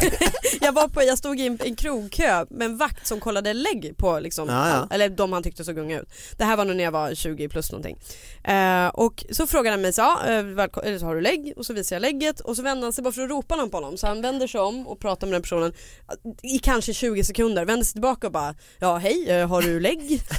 jag, 0.60 0.72
var 0.72 0.88
på, 0.88 1.02
jag 1.02 1.18
stod 1.18 1.40
i 1.40 1.46
en, 1.46 1.58
en 1.64 1.76
krogkö 1.76 2.44
med 2.50 2.64
en 2.66 2.76
vakt 2.76 3.06
som 3.06 3.20
kollade 3.20 3.52
lägg 3.54 3.94
på 3.96 4.18
liksom, 4.20 4.48
Ja, 4.48 4.68
ja. 4.68 4.88
eller 4.94 5.08
de 5.08 5.32
han 5.32 5.42
tyckte 5.42 5.64
såg 5.64 5.78
unga 5.78 6.00
ut. 6.00 6.08
Det 6.38 6.44
här 6.44 6.56
var 6.56 6.64
nog 6.64 6.76
när 6.76 6.84
jag 6.84 6.90
var 6.92 7.14
20 7.14 7.48
plus 7.48 7.72
någonting. 7.72 7.96
Eh, 8.44 8.86
och 8.88 9.24
så 9.30 9.46
frågade 9.46 9.70
han 9.70 9.80
mig 9.82 9.92
så, 9.92 10.00
ja, 10.00 10.20
eh, 10.26 10.30
välko- 10.42 10.82
eller 10.84 10.98
så 10.98 11.04
har 11.06 11.14
du 11.14 11.20
lägg? 11.20 11.52
Och 11.56 11.66
så 11.66 11.72
visade 11.72 11.94
jag 11.94 12.00
lägget 12.12 12.40
och 12.40 12.56
så 12.56 12.62
vände 12.62 12.86
han 12.86 12.92
sig 12.92 13.04
bara 13.04 13.12
för 13.12 13.22
att 13.22 13.30
ropa 13.30 13.56
någon 13.56 13.70
på 13.70 13.76
honom. 13.76 13.96
Så 13.96 14.06
han 14.06 14.22
vänder 14.22 14.46
sig 14.46 14.60
om 14.60 14.86
och 14.86 15.00
pratar 15.00 15.26
med 15.26 15.34
den 15.34 15.42
personen 15.42 15.72
i 16.42 16.58
kanske 16.58 16.92
20 16.94 17.24
sekunder, 17.24 17.64
vänder 17.64 17.84
sig 17.84 17.92
tillbaka 17.92 18.26
och 18.26 18.32
bara 18.32 18.54
ja 18.78 18.96
hej, 18.96 19.30
eh, 19.30 19.48
har 19.48 19.62
du 19.62 19.80
lägg? 19.80 20.22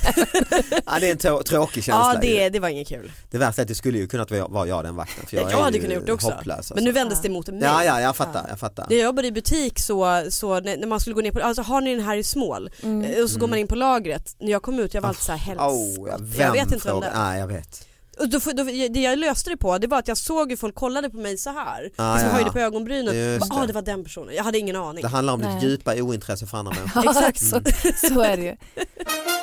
Ja, 0.86 1.00
det 1.00 1.08
är 1.08 1.12
en 1.12 1.18
trå- 1.18 1.44
tråkig 1.44 1.84
känsla. 1.84 2.14
ja 2.14 2.20
det, 2.22 2.50
det 2.50 2.60
var 2.60 2.70
inget 2.70 2.88
kul. 2.88 3.12
det 3.32 3.38
värsta 3.38 3.62
är 3.62 3.64
att 3.64 3.68
det 3.68 3.76
skulle 3.76 3.98
ju 3.98 4.08
kunnat 4.08 4.27
vara 4.32 4.48
vara 4.48 4.68
jag 4.68 4.84
den 4.84 4.96
vakten. 4.96 5.26
För 5.26 5.38
jag, 5.38 5.52
Jag, 5.52 5.60
är 5.60 5.64
hade 5.64 5.80
kunnat 5.80 5.96
gjort 5.96 6.06
det 6.06 6.14
också. 6.14 6.30
Hopplös, 6.30 6.58
alltså. 6.58 6.76
Men 6.76 6.84
nu 6.84 6.92
vändes 6.92 7.22
det 7.22 7.30
mot 7.30 7.48
mig. 7.48 7.60
Ja, 7.62 7.84
ja, 7.84 8.02
jag 8.02 8.16
fattar. 8.16 8.46
Jag 8.50 8.60
fattar. 8.60 8.86
När 8.90 8.96
jag 8.98 9.06
jobbade 9.06 9.28
i 9.28 9.32
butik 9.32 9.80
så, 9.80 10.26
så 10.30 10.60
när 10.60 10.88
man 10.88 11.00
skulle 11.00 11.14
gå 11.14 11.22
ner 11.22 11.32
på, 11.32 11.42
alltså 11.42 11.62
har 11.62 11.82
ni 11.82 11.96
den 11.96 12.06
här 12.06 12.18
i 12.18 12.24
small? 12.24 12.70
Eh, 12.84 13.24
Och 13.24 13.30
så 13.30 13.40
går 13.40 13.48
man 13.48 13.60
in 13.60 13.68
på 13.68 13.76
lagret. 13.76 14.36
När 14.40 14.52
jag 14.52 14.62
kom 14.62 14.80
ut 14.80 14.94
jag 14.94 15.02
var 15.02 15.10
alltid 15.10 15.24
såhär 15.24 15.40
helst. 15.40 15.62
Oh, 15.62 16.10
ja, 16.10 16.18
vem 16.20 16.42
jag 16.42 16.52
vet 16.52 16.72
inte 16.72 16.88
vem 16.88 17.00
det 17.00 17.08
är. 17.08 17.20
Nej, 17.20 17.40
jag 17.40 17.48
vet. 17.48 17.88
Och 18.20 18.30
då, 18.30 18.40
då, 18.54 18.64
det 18.64 19.00
jag 19.00 19.20
löste 19.20 19.50
det 19.50 19.58
på 19.58 19.78
det 19.78 19.88
var 19.88 20.00
att 20.00 20.08
jag 20.08 20.18
såg 20.18 20.50
hur 20.50 20.58
folk 20.58 20.76
kollade 20.76 21.10
på 21.10 21.18
mig 21.18 21.38
så 21.38 21.50
här. 21.50 21.92
Ah, 21.96 22.14
liksom 22.14 22.30
ja, 22.30 22.34
höjde 22.34 22.50
ja. 22.50 22.54
på 22.54 22.60
ögonbrynen. 22.60 23.18
Ja 23.18 23.48
ah, 23.50 23.66
det. 23.66 23.74
var 23.74 23.82
den 23.82 24.04
personen. 24.04 24.36
Jag 24.36 24.44
hade 24.44 24.58
ingen 24.58 24.76
aning. 24.76 25.02
Det 25.02 25.08
handlar 25.08 25.34
om 25.34 25.40
Nej. 25.40 25.54
ditt 25.54 25.64
djupa 25.64 25.96
ointresse 25.96 26.46
för 26.46 26.58
andra 26.58 26.74
människor. 26.74 27.04
Ja, 27.06 27.12
Exakt. 27.30 27.40
så, 27.40 28.08
så 28.08 28.22
är 28.22 28.38
det 28.38 28.44
ju. 28.44 28.56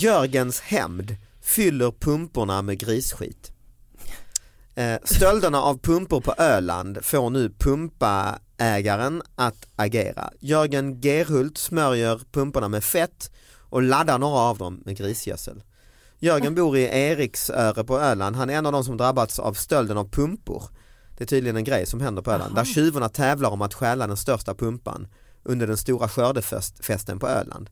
Jörgens 0.00 0.60
hämnd 0.60 1.16
fyller 1.42 1.90
pumporna 1.90 2.62
med 2.62 2.78
grisskit. 2.78 3.52
Eh, 4.74 4.98
stölderna 5.04 5.62
av 5.62 5.78
pumpor 5.78 6.20
på 6.20 6.34
Öland 6.38 7.04
får 7.04 7.30
nu 7.30 7.50
pumpaägaren 7.58 9.22
att 9.34 9.66
agera. 9.76 10.30
Jörgen 10.38 11.00
Gerhult 11.00 11.58
smörjer 11.58 12.20
pumporna 12.32 12.68
med 12.68 12.84
fett 12.84 13.30
och 13.56 13.82
laddar 13.82 14.18
några 14.18 14.38
av 14.38 14.58
dem 14.58 14.82
med 14.84 14.96
grisgödsel. 14.96 15.62
Jörgen 16.18 16.54
bor 16.54 16.76
i 16.76 16.82
Eriksöre 16.82 17.84
på 17.84 18.00
Öland. 18.00 18.36
Han 18.36 18.50
är 18.50 18.54
en 18.54 18.66
av 18.66 18.72
de 18.72 18.84
som 18.84 18.96
drabbats 18.96 19.38
av 19.38 19.52
stölden 19.52 19.98
av 19.98 20.10
pumpor. 20.10 20.62
Det 21.18 21.24
är 21.24 21.28
tydligen 21.28 21.56
en 21.56 21.64
grej 21.64 21.86
som 21.86 22.00
händer 22.00 22.22
på 22.22 22.30
Öland. 22.30 22.54
Där 22.54 22.64
tjuvarna 22.64 23.08
tävlar 23.08 23.50
om 23.50 23.62
att 23.62 23.74
stjäla 23.74 24.06
den 24.06 24.16
största 24.16 24.54
pumpan 24.54 25.08
under 25.42 25.66
den 25.66 25.76
stora 25.76 26.08
skördefesten 26.08 27.18
på 27.18 27.28
Öland. 27.28 27.70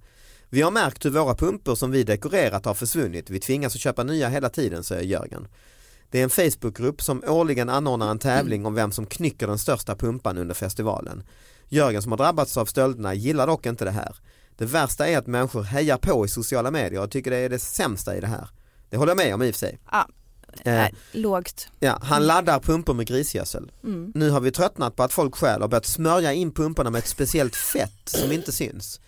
Vi 0.51 0.63
har 0.63 0.71
märkt 0.71 1.05
hur 1.05 1.11
våra 1.11 1.35
pumpor 1.35 1.75
som 1.75 1.91
vi 1.91 2.03
dekorerat 2.05 2.65
har 2.65 2.75
försvunnit. 2.75 3.31
Vi 3.31 3.41
tvingas 3.41 3.75
att 3.75 3.81
köpa 3.81 4.03
nya 4.03 4.29
hela 4.29 4.49
tiden, 4.49 4.85
säger 4.85 5.03
Jörgen. 5.03 5.49
Det 6.11 6.21
är 6.21 6.25
en 6.25 6.31
Facebookgrupp 6.31 7.03
som 7.03 7.23
årligen 7.27 7.69
anordnar 7.69 8.11
en 8.11 8.19
tävling 8.19 8.67
om 8.67 8.75
vem 8.75 8.93
som 8.93 9.07
knycker 9.07 9.47
den 9.47 9.59
största 9.59 9.97
pumpan 9.97 10.39
under 10.39 10.55
festivalen. 10.55 11.23
Jörgen 11.69 12.03
som 12.03 12.13
har 12.13 12.17
drabbats 12.17 12.57
av 12.57 12.67
stölderna 12.67 13.15
gillar 13.15 13.47
dock 13.47 13.67
inte 13.67 13.85
det 13.85 13.91
här. 13.91 14.17
Det 14.57 14.65
värsta 14.65 15.09
är 15.09 15.19
att 15.19 15.27
människor 15.27 15.63
hejar 15.63 15.97
på 15.97 16.25
i 16.27 16.29
sociala 16.29 16.71
medier 16.71 17.01
och 17.03 17.11
tycker 17.11 17.31
det 17.31 17.37
är 17.37 17.49
det 17.49 17.59
sämsta 17.59 18.17
i 18.17 18.21
det 18.21 18.27
här. 18.27 18.49
Det 18.91 18.97
håller 18.97 19.11
jag 19.11 19.17
med 19.17 19.35
om 19.35 19.43
i 19.43 19.51
och 19.51 19.55
för 19.55 19.59
sig. 19.59 19.79
Ja, 19.93 20.09
Eh, 20.65 20.87
lågt. 21.13 21.69
ja, 21.81 21.99
han 22.03 22.27
laddar 22.27 22.61
pumpor 22.61 22.95
med 22.95 23.07
grisgödsel. 23.07 23.73
Mm. 23.85 24.13
Nu 24.15 24.31
har 24.31 24.41
vi 24.41 24.51
tröttnat 24.51 24.97
på 24.97 25.03
att 25.03 25.13
folk 25.13 25.35
stjäl 25.37 25.63
och 25.63 25.69
börjat 25.71 25.87
smörja 25.87 26.33
in 26.33 26.53
pumporna 26.53 26.91
med 26.91 26.99
ett 26.99 27.07
speciellt 27.09 27.57
fett 27.57 28.01
som 28.05 28.33
inte 28.33 28.53
syns. 28.53 29.01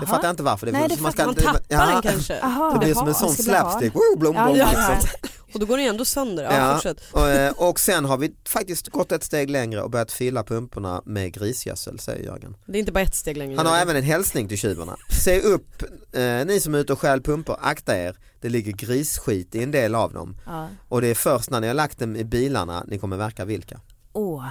Det 0.00 0.06
fattar 0.06 0.24
jag 0.24 0.32
inte 0.32 0.42
varför. 0.42 0.66
Det 0.66 0.72
Nej, 0.72 0.88
det 0.88 0.94
man 0.94 1.02
Man 1.02 1.12
ska- 1.12 1.42
tappar 1.42 1.60
ja, 1.68 1.86
den 1.86 2.02
kanske. 2.02 2.40
Aha, 2.40 2.72
Det 2.72 2.78
blir 2.78 2.94
som 2.94 3.08
en 3.08 3.14
sån 3.14 3.30
slapstick, 3.34 3.94
Woo, 3.94 4.18
blom, 4.18 4.32
blom, 4.32 4.56
ja, 4.56 4.66
liksom. 4.66 4.96
ja. 5.22 5.28
Och 5.54 5.60
då 5.60 5.66
går 5.66 5.80
ju 5.80 5.86
ändå 5.86 6.04
sönder. 6.04 6.42
Ja, 6.44 6.80
Ja, 6.84 6.94
och, 7.20 7.28
eh, 7.28 7.52
och 7.52 7.80
sen 7.80 8.04
har 8.04 8.16
vi 8.16 8.32
faktiskt 8.48 8.88
gått 8.88 9.12
ett 9.12 9.24
steg 9.24 9.50
längre 9.50 9.82
och 9.82 9.90
börjat 9.90 10.12
fylla 10.12 10.44
pumporna 10.44 11.02
med 11.04 11.32
grisgödsel 11.32 11.98
säger 11.98 12.24
Jörgen. 12.24 12.56
Det 12.66 12.78
är 12.78 12.80
inte 12.80 12.92
bara 12.92 13.00
ett 13.04 13.14
steg 13.14 13.36
längre. 13.36 13.56
Han 13.56 13.66
har 13.66 13.76
även 13.78 13.96
en 13.96 14.02
hälsning 14.02 14.48
till 14.48 14.58
tjuvarna. 14.58 14.96
Se 15.24 15.40
upp, 15.40 15.82
eh, 16.12 16.22
ni 16.22 16.60
som 16.60 16.74
är 16.74 16.78
ute 16.78 16.92
och 16.92 17.00
stjäl 17.00 17.20
pumpor, 17.22 17.56
akta 17.60 17.98
er. 17.98 18.16
Det 18.40 18.48
ligger 18.48 18.72
grisskit 18.72 19.54
i 19.54 19.62
en 19.62 19.70
del 19.70 19.94
av 19.94 20.12
dem. 20.12 20.36
Ja. 20.46 20.68
Och 20.88 21.00
det 21.00 21.08
är 21.08 21.14
först 21.14 21.50
när 21.50 21.60
ni 21.60 21.66
har 21.66 21.74
lagt 21.74 21.98
dem 21.98 22.16
i 22.16 22.24
bilarna 22.24 22.84
ni 22.88 22.98
kommer 22.98 23.16
märka 23.16 23.44
vilka. 23.44 23.80
Åh, 24.12 24.44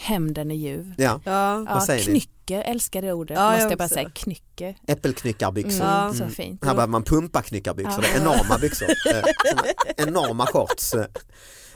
hämnden 0.00 0.50
är 0.50 0.54
ljuv. 0.54 0.94
Ja, 0.98 1.20
Ja. 1.24 1.64
Vad 1.68 1.76
Ja, 1.76 1.86
säger 1.86 1.98
ni? 2.12 2.20
knycker, 2.20 2.62
älskar 2.62 3.02
det 3.02 3.12
ordet 3.12 3.36
Ja, 3.36 3.44
jag 3.44 3.52
måste 3.52 3.68
jag 3.72 3.78
bara 3.78 3.84
också. 3.84 3.94
säga. 3.94 4.10
Knycker. 4.10 4.76
äppelknyckarbyxor. 4.86 5.84
Mm, 5.84 5.86
Ja. 6.06 6.12
Så 6.14 6.26
fint. 6.28 6.64
Här 6.64 6.74
behöver 6.74 6.90
man 6.90 7.02
pumpa 7.02 7.42
knyckarbyxor, 7.42 8.04
Ja. 8.04 8.18
är 8.18 8.20
enorma 8.20 8.58
byxor. 8.60 8.88
Eh, 9.96 10.06
enorma 10.06 10.46
shorts. 10.46 10.94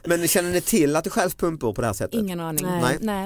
Men 0.05 0.29
känner 0.29 0.51
ni 0.51 0.61
till 0.61 0.97
att 0.97 1.05
det 1.05 1.11
stjäls 1.11 1.35
pumpor 1.35 1.73
på 1.73 1.81
det 1.81 1.87
här 1.87 1.95
sättet? 1.95 2.15
Ingen 2.21 2.41
aning. 2.41 2.65
Nej. 2.67 2.83
Nej. 2.83 2.99
Nej. 3.01 3.25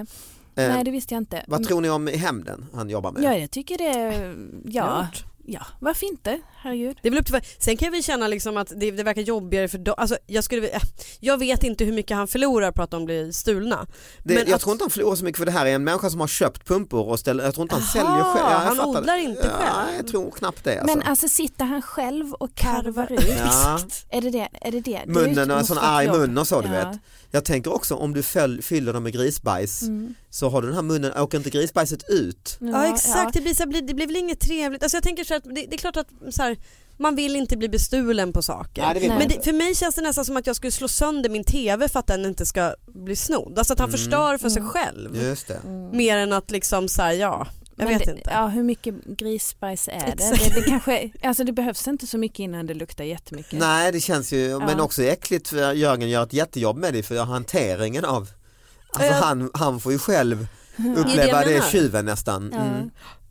Eh, 0.66 0.74
Nej, 0.74 0.84
det 0.84 0.90
visste 0.90 1.14
jag 1.14 1.20
inte. 1.20 1.44
Vad 1.48 1.64
tror 1.64 1.80
ni 1.80 1.90
om 1.90 2.06
hämnden 2.06 2.66
han 2.74 2.90
jobbar 2.90 3.12
med? 3.12 3.22
Ja, 3.22 3.34
jag 3.36 3.50
tycker 3.50 3.78
det, 3.78 4.34
ja, 4.64 5.00
Gjort. 5.12 5.24
Ja, 5.50 5.66
varför 5.80 6.06
inte? 6.06 6.40
Herregud. 6.62 6.96
Det 7.02 7.08
är 7.08 7.10
väl 7.10 7.20
upp 7.20 7.26
till, 7.26 7.40
sen 7.58 7.76
kan 7.76 7.92
vi 7.92 8.02
känna 8.02 8.28
liksom 8.28 8.56
att 8.56 8.72
det, 8.76 8.90
det 8.90 9.02
verkar 9.02 9.22
jobbigare 9.22 9.68
för 9.68 9.78
dem. 9.78 9.94
Alltså, 9.98 10.16
jag, 10.26 10.44
skulle, 10.44 10.68
äh, 10.68 10.80
jag 11.20 11.38
vet 11.38 11.62
inte 11.64 11.84
hur 11.84 11.92
mycket 11.92 12.16
han 12.16 12.28
förlorar 12.28 12.72
på 12.72 12.82
att 12.82 12.90
de 12.90 13.04
blir 13.04 13.32
stulna. 13.32 13.86
Det, 14.24 14.34
Men 14.34 14.36
jag 14.46 14.52
att- 14.54 14.60
tror 14.60 14.72
inte 14.72 14.84
han 14.84 14.90
förlorar 14.90 15.16
så 15.16 15.24
mycket 15.24 15.38
för 15.38 15.46
det 15.46 15.52
här 15.52 15.66
är 15.66 15.74
en 15.74 15.84
människa 15.84 16.10
som 16.10 16.20
har 16.20 16.26
köpt 16.28 16.66
pumpor 16.68 17.08
och 17.08 17.18
ställer, 17.18 17.44
jag 17.44 17.54
tror 17.54 17.62
inte 17.64 17.74
han 17.74 17.82
Aha, 17.82 17.92
säljer 17.92 18.24
själv. 18.24 18.46
Ja, 18.46 18.52
jag 18.52 18.58
han 18.58 18.76
fattar. 18.76 19.00
odlar 19.00 19.16
inte 19.18 19.46
ja, 19.60 19.66
själv. 19.66 19.96
Jag 19.96 20.06
tror 20.06 20.30
knappt 20.30 20.64
det. 20.64 20.80
Alltså. 20.80 20.96
Men 20.96 21.06
alltså 21.08 21.28
sitter 21.28 21.64
han 21.64 21.82
själv 21.82 22.32
och 22.32 22.54
karvar 22.54 23.12
ut? 23.12 23.34
Ja. 23.38 23.78
Är 24.10 24.20
det 24.20 24.30
det? 24.30 24.48
Är 24.60 24.70
det, 24.72 24.80
det? 24.80 24.80
det 24.80 24.96
är 24.96 25.06
Munnen 25.06 25.38
ett 25.38 25.50
och 25.50 25.58
en 25.58 25.66
sån 25.66 25.78
arg 25.78 26.08
mun 26.08 26.38
och 26.38 26.48
så 26.48 26.60
du 26.60 26.68
Ja. 26.68 26.72
vet. 26.90 26.98
Jag 27.30 27.44
tänker 27.44 27.72
också 27.74 27.94
om 27.94 28.14
du 28.14 28.22
fäll, 28.22 28.62
fyller 28.62 28.92
dem 28.92 29.02
med 29.02 29.12
grisbajs 29.12 29.82
Mm. 29.82 30.14
så 30.30 30.48
har 30.48 30.62
du 30.62 30.66
den 30.68 30.74
här 30.76 30.82
munnen, 30.82 31.12
åker 31.18 31.38
inte 31.38 31.50
grisbajset 31.50 32.04
ut? 32.08 32.56
Ja, 32.60 32.94
exakt, 32.94 33.34
Det, 33.34 33.40
blir, 33.40 33.54
så 33.54 33.62
här, 33.62 33.68
blir- 33.70 33.82
det 33.82 33.94
blir 33.94 34.06
väl 34.06 34.16
inget 34.16 34.40
trevligt. 34.40 34.82
Alltså, 34.82 34.96
jag 34.96 35.04
tänker 35.04 35.24
så 35.24 35.34
här, 35.34 35.38
att 35.38 35.44
det, 35.44 35.66
det 35.70 35.74
är 35.74 35.78
klart 35.78 35.96
att 35.96 36.08
så 36.30 36.42
här, 36.42 36.56
man 36.96 37.16
vill 37.16 37.36
inte 37.36 37.56
bli 37.56 37.68
bestulen 37.68 38.32
på 38.32 38.42
saker. 38.42 38.82
Nej, 38.82 39.08
Men 39.08 39.28
det, 39.28 39.44
för 39.44 39.52
mig 39.52 39.74
känns 39.74 39.94
det 39.94 40.02
nästan 40.02 40.24
som 40.24 40.36
att 40.36 40.46
jag 40.46 40.56
skulle 40.56 40.70
slå 40.72 40.88
sönder 40.88 41.30
min 41.30 41.44
TV 41.44 41.88
för 41.88 42.00
att 42.00 42.06
den 42.06 42.24
inte 42.24 42.46
ska 42.46 42.74
bli 42.86 43.16
snodd. 43.16 43.58
Alltså 43.58 43.72
att 43.72 43.78
han 43.78 43.88
Mm. 43.88 43.98
förstör 43.98 44.38
för 44.38 44.48
sig 44.48 44.62
själv. 44.62 45.16
Just 45.16 45.48
det. 45.48 45.60
Mer 45.92 46.16
än 46.16 46.32
att 46.32 46.50
liksom 46.50 46.88
så 46.88 47.02
här, 47.02 47.12
ja. 47.12 47.46
Jag 47.78 47.88
Men 47.88 47.98
vet 47.98 48.06
det, 48.06 48.12
inte. 48.12 48.30
Ja, 48.30 48.46
hur 48.46 48.62
mycket 48.62 48.94
grisbajs 49.04 49.88
är 49.88 50.14
det? 50.16 50.30
Det? 50.30 50.54
Det, 50.54 50.62
kanske, 50.62 51.10
alltså 51.22 51.44
det 51.44 51.52
behövs 51.52 51.88
inte 51.88 52.06
så 52.06 52.18
mycket 52.18 52.38
innan 52.38 52.66
det 52.66 52.74
luktar 52.74 53.04
jättemycket. 53.04 53.58
Nej 53.58 53.92
det 53.92 54.00
känns 54.00 54.32
ju, 54.32 54.58
men 54.58 54.78
Ja. 54.78 54.82
också 54.82 55.02
äckligt 55.02 55.48
för 55.48 55.72
Jörgen 55.72 56.08
gör 56.08 56.22
ett 56.22 56.32
jättejobb 56.32 56.76
med 56.78 56.94
det 56.94 57.02
för 57.02 57.24
hanteringen 57.24 58.04
av, 58.04 58.28
alltså 58.92 59.12
Ja. 59.12 59.20
han, 59.22 59.50
han 59.54 59.80
får 59.80 59.92
ju 59.92 59.98
själv 59.98 60.46
uppleva 60.96 61.40
det 61.44 61.54
det 61.54 61.70
tjuven 61.72 62.04
nästan. 62.04 62.50
Ja. 62.52 62.60
Mm. 62.60 62.90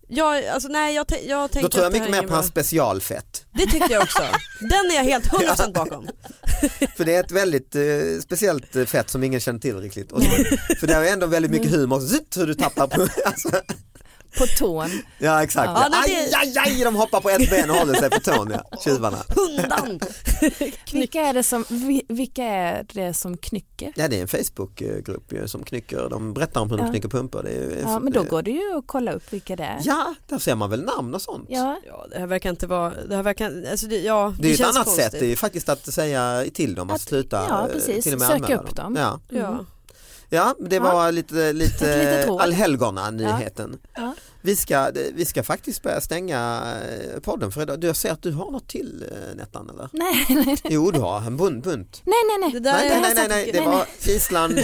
Jag, 0.10 0.46
alltså, 0.46 0.70
nej, 0.70 0.96
jag, 0.96 1.06
jag 1.28 1.50
Då 1.62 1.70
tror 1.70 1.84
jag 1.84 1.94
mycket 1.94 2.12
mer 2.12 2.22
på 2.22 2.34
hans 2.34 2.48
specialfett. 2.48 3.46
Det 3.54 3.66
tyckte 3.66 3.94
jag 3.94 4.04
också. 4.04 4.24
Den 4.60 4.92
är 4.92 4.96
jag 4.96 5.04
helt 5.04 5.26
100% 5.26 5.74
bakom. 5.74 6.08
För 6.98 7.06
det 7.06 7.16
är 7.16 7.20
ett 7.24 7.32
väldigt 7.32 7.76
eh, 7.76 7.82
speciellt 8.24 8.76
eh, 8.76 8.86
fett 8.86 9.10
som 9.10 9.24
ingen 9.24 9.40
känner 9.40 9.60
till 9.60 9.78
riktigt. 9.80 10.10
Så, 10.10 10.20
för 10.80 10.88
det 10.88 10.94
är 10.94 11.14
ändå 11.14 11.28
väldigt 11.28 11.52
mycket 11.52 11.72
humor, 11.72 12.00
Zitt, 12.00 12.38
hur 12.38 12.48
du 12.48 12.54
tappar 12.54 12.88
på, 12.88 13.02
alltså, 13.26 13.50
På 14.38 14.46
tån. 14.58 14.90
ja 15.20 15.44
exakt. 15.44 15.70
Ja, 15.76 15.88
nej, 15.92 16.00
aj, 16.16 16.30
det- 16.32 16.38
aj, 16.38 16.74
aj, 16.76 16.84
de 16.84 16.96
hoppar 16.96 17.22
på 17.22 17.30
ett 17.30 17.50
ben 17.50 17.70
och 17.70 17.76
håller 17.76 17.94
sig 17.94 18.10
på 18.10 18.20
tån, 18.20 18.52
ja, 18.52 18.78
tjuvarna. 18.84 19.18
Hundan! 19.36 20.00
Vilka 20.94 21.22
är, 21.22 21.34
det 21.34 21.44
som, 21.44 21.66
vi- 21.70 22.06
vilka 22.10 22.44
är 22.44 22.86
det 22.94 23.14
som 23.14 23.38
knycker? 23.38 23.94
Ja 23.96 24.08
det 24.08 24.18
är 24.18 24.22
en 24.22 24.28
Facebookgrupp 24.28 25.34
som 25.46 25.64
knycker, 25.64 26.10
de 26.10 26.34
berättar 26.34 26.62
om 26.62 26.70
hur 26.70 26.78
de 26.78 26.86
Ja. 26.86 26.92
knycker 26.92 27.10
pumpor. 27.10 27.44
Det 27.44 27.50
är, 27.50 27.82
Ja, 27.82 28.00
men 28.00 28.14
då 28.14 28.24
går 28.24 28.42
det 28.42 28.52
ju 28.52 28.78
att 28.78 28.84
kolla 28.88 29.12
upp 29.12 29.34
vilka 29.34 29.56
det 29.56 29.64
är. 29.64 29.80
Ja, 29.84 30.16
där 30.28 30.38
ser 30.40 30.56
man 30.56 30.70
väl 30.70 30.84
namn 30.84 31.16
och 31.16 31.22
sånt. 31.22 31.46
Ja. 31.50 31.80
Ja, 31.88 32.06
det 32.12 32.20
här 32.20 32.28
verkar 32.28 32.50
inte 32.50 32.68
vara, 32.68 32.94
det 33.10 33.16
här 33.16 33.24
verkar, 33.24 33.66
alltså 33.72 33.88
det, 33.88 34.00
ja, 34.00 34.34
Det 34.40 34.48
är 34.48 34.50
ju 34.50 34.54
ett 34.56 34.62
annat 34.62 34.76
konstigt. 34.86 35.04
sätt, 35.04 35.12
det 35.20 35.26
är 35.26 35.30
ju 35.30 35.36
faktiskt 35.36 35.70
att 35.70 35.94
säga 35.94 36.46
till 36.54 36.76
dem 36.76 36.90
att, 36.90 36.96
Att- 36.96 37.02
sluta 37.02 37.46
ja, 37.50 37.68
eh, 37.68 37.74
precis. 37.74 38.04
till 38.04 38.14
och 38.14 38.20
med 38.20 38.28
Söka 38.28 38.44
anmäla 38.46 38.62
upp 38.62 38.76
dem. 38.76 38.96
Ja. 39.00 39.20
Ja. 39.30 39.66
Ja, 40.30 40.56
det 40.60 40.80
var 40.80 41.12
lite, 41.12 41.54
lite 41.54 42.28
allhelgona-nyheten. 42.40 43.78
Ja. 43.96 44.14
Vi, 44.48 44.56
ska, 44.56 44.92
vi 45.14 45.26
ska 45.26 45.44
faktiskt 45.44 45.82
börja 45.84 46.02
stänga 46.02 46.64
eh, 47.14 47.20
podden 47.20 47.52
för 47.52 47.62
idag. 47.62 47.80
Du, 47.80 47.88
jag 47.88 47.96
ser 47.96 48.12
att 48.12 48.22
du 48.22 48.32
har 48.32 48.52
något 48.52 48.68
till 48.68 49.06
eh, 49.12 49.36
Nettan 49.36 49.70
eller? 49.70 49.90
Nej, 49.94 50.26
nej, 50.30 50.44
nej. 50.46 50.58
Jo 50.64 50.92
du 50.92 51.00
har 51.00 51.22
en 51.22 51.38
bunt, 51.38 51.64
bunt. 51.64 52.02
nej, 52.06 52.14
nej, 52.42 52.52
Det 52.52 52.60
nej. 52.60 52.90
Nej, 52.90 52.92
är 52.92 53.02
nej, 53.02 53.14
nej, 53.16 53.28
nej, 53.28 53.50
det 53.54 53.60
nej, 53.60 53.70
var 53.70 53.86
Island, 54.16 54.60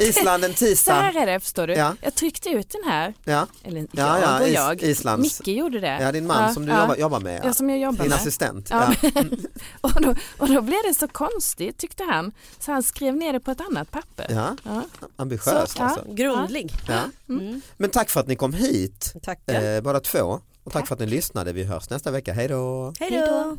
Island 0.00 0.44
en 0.44 0.50
Så 0.52 0.56
tisdag. 0.56 0.92
här 0.94 1.14
är 1.22 1.26
det 1.26 1.40
förstår 1.40 1.66
du. 1.66 1.72
Ja. 1.74 1.94
Jag 2.00 2.14
tryckte 2.14 2.48
ut 2.50 2.70
den 2.70 2.90
här, 2.92 3.14
Ja, 3.24 3.46
eller 3.64 3.80
Ja, 3.92 4.18
jag 4.20 4.22
ja, 4.22 4.40
och 4.40 4.46
Is- 4.48 4.54
jag. 4.54 4.82
Islands- 4.82 5.20
Micke 5.22 5.48
gjorde 5.48 5.80
det. 5.80 5.98
ja 6.00 6.12
din 6.12 6.26
man 6.26 6.42
Ja, 6.48 6.54
som 6.54 6.66
du 6.66 6.72
ja. 6.72 6.80
jobbar, 6.80 6.96
jobbar 6.96 7.20
med. 7.20 7.40
Ja, 7.44 7.52
som 7.54 7.70
jag 7.70 7.78
jobbar 7.78 8.04
Din 8.04 8.08
med. 8.08 8.18
assistent. 8.18 8.68
Ja, 8.70 8.94
Ja. 9.02 9.10
Och, 9.80 10.02
då, 10.02 10.14
och 10.38 10.48
då 10.48 10.60
blev 10.60 10.78
det 10.88 10.94
så 10.94 11.08
konstigt 11.08 11.78
tyckte 11.78 12.04
han. 12.04 12.32
Så 12.60 12.72
han 12.72 12.82
skrev 12.82 13.16
ner 13.16 13.32
det 13.32 13.40
på 13.40 13.50
ett 13.50 13.60
annat 13.60 13.90
papper. 13.90 14.26
Ja, 14.30 14.56
Ja. 14.64 14.82
ambitiöst 15.16 15.72
Så, 15.72 15.78
ja. 15.78 15.84
alltså. 15.84 16.04
Grundlig. 16.14 16.72
Ja. 16.88 17.00
Mm. 17.28 17.60
Men 17.76 17.90
tack 17.90 18.10
för 18.10 18.20
att 18.20 18.26
ni 18.26 18.36
kom 18.36 18.52
hit 18.54 19.12
Tackar. 19.22 19.76
eh, 19.76 19.80
båda 19.80 20.00
två 20.00 20.40
och 20.64 20.72
tack 20.72 20.86
för 20.86 20.94
att 20.94 21.00
ni 21.00 21.06
lyssnade. 21.06 21.52
Vi 21.52 21.64
hörs 21.64 21.90
nästa 21.90 22.10
vecka. 22.10 22.32
Hej 22.32 22.48
då! 22.48 22.92
Hej 23.00 23.10
då! 23.10 23.56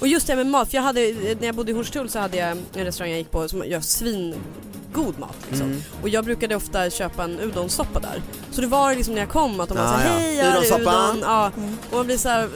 Och 0.00 0.06
just 0.08 0.26
det 0.26 0.36
med 0.36 0.46
mat, 0.46 0.68
för 0.70 0.76
jag 0.76 0.82
hade, 0.82 1.00
när 1.40 1.46
jag 1.46 1.54
bodde 1.54 1.70
i 1.70 1.74
Hornstull 1.74 2.08
så 2.10 2.18
hade 2.18 2.36
jag 2.36 2.48
en 2.50 2.84
restaurang 2.84 3.10
jag 3.10 3.18
gick 3.18 3.30
på 3.30 3.48
som 3.48 3.64
gör 3.66 3.80
svingod 3.80 5.18
mat. 5.18 5.36
Liksom. 5.48 5.66
Mm. 5.66 5.82
Och 6.02 6.08
jag 6.08 6.24
brukade 6.24 6.56
ofta 6.56 6.90
köpa 6.90 7.24
en 7.24 7.40
udonsoppa 7.40 8.00
där. 8.00 8.22
Så 8.50 8.60
det 8.60 8.66
var 8.66 8.94
liksom 8.94 9.14
när 9.14 9.20
jag 9.20 9.30
kom 9.30 9.60
att 9.60 9.68
de 9.68 9.78
var 9.78 9.84
Ja, 9.84 9.90
såhär, 9.92 10.06
ja. 10.12 10.18
hej 10.18 10.34
jag 10.36 10.46
är 10.46 10.56
Udonsoppa." 10.56 10.80
udon. 11.10 11.20
Ja. 11.22 11.50
Och 11.90 11.96
man 11.96 12.06
blir 12.06 12.16
såhär, 12.18 12.48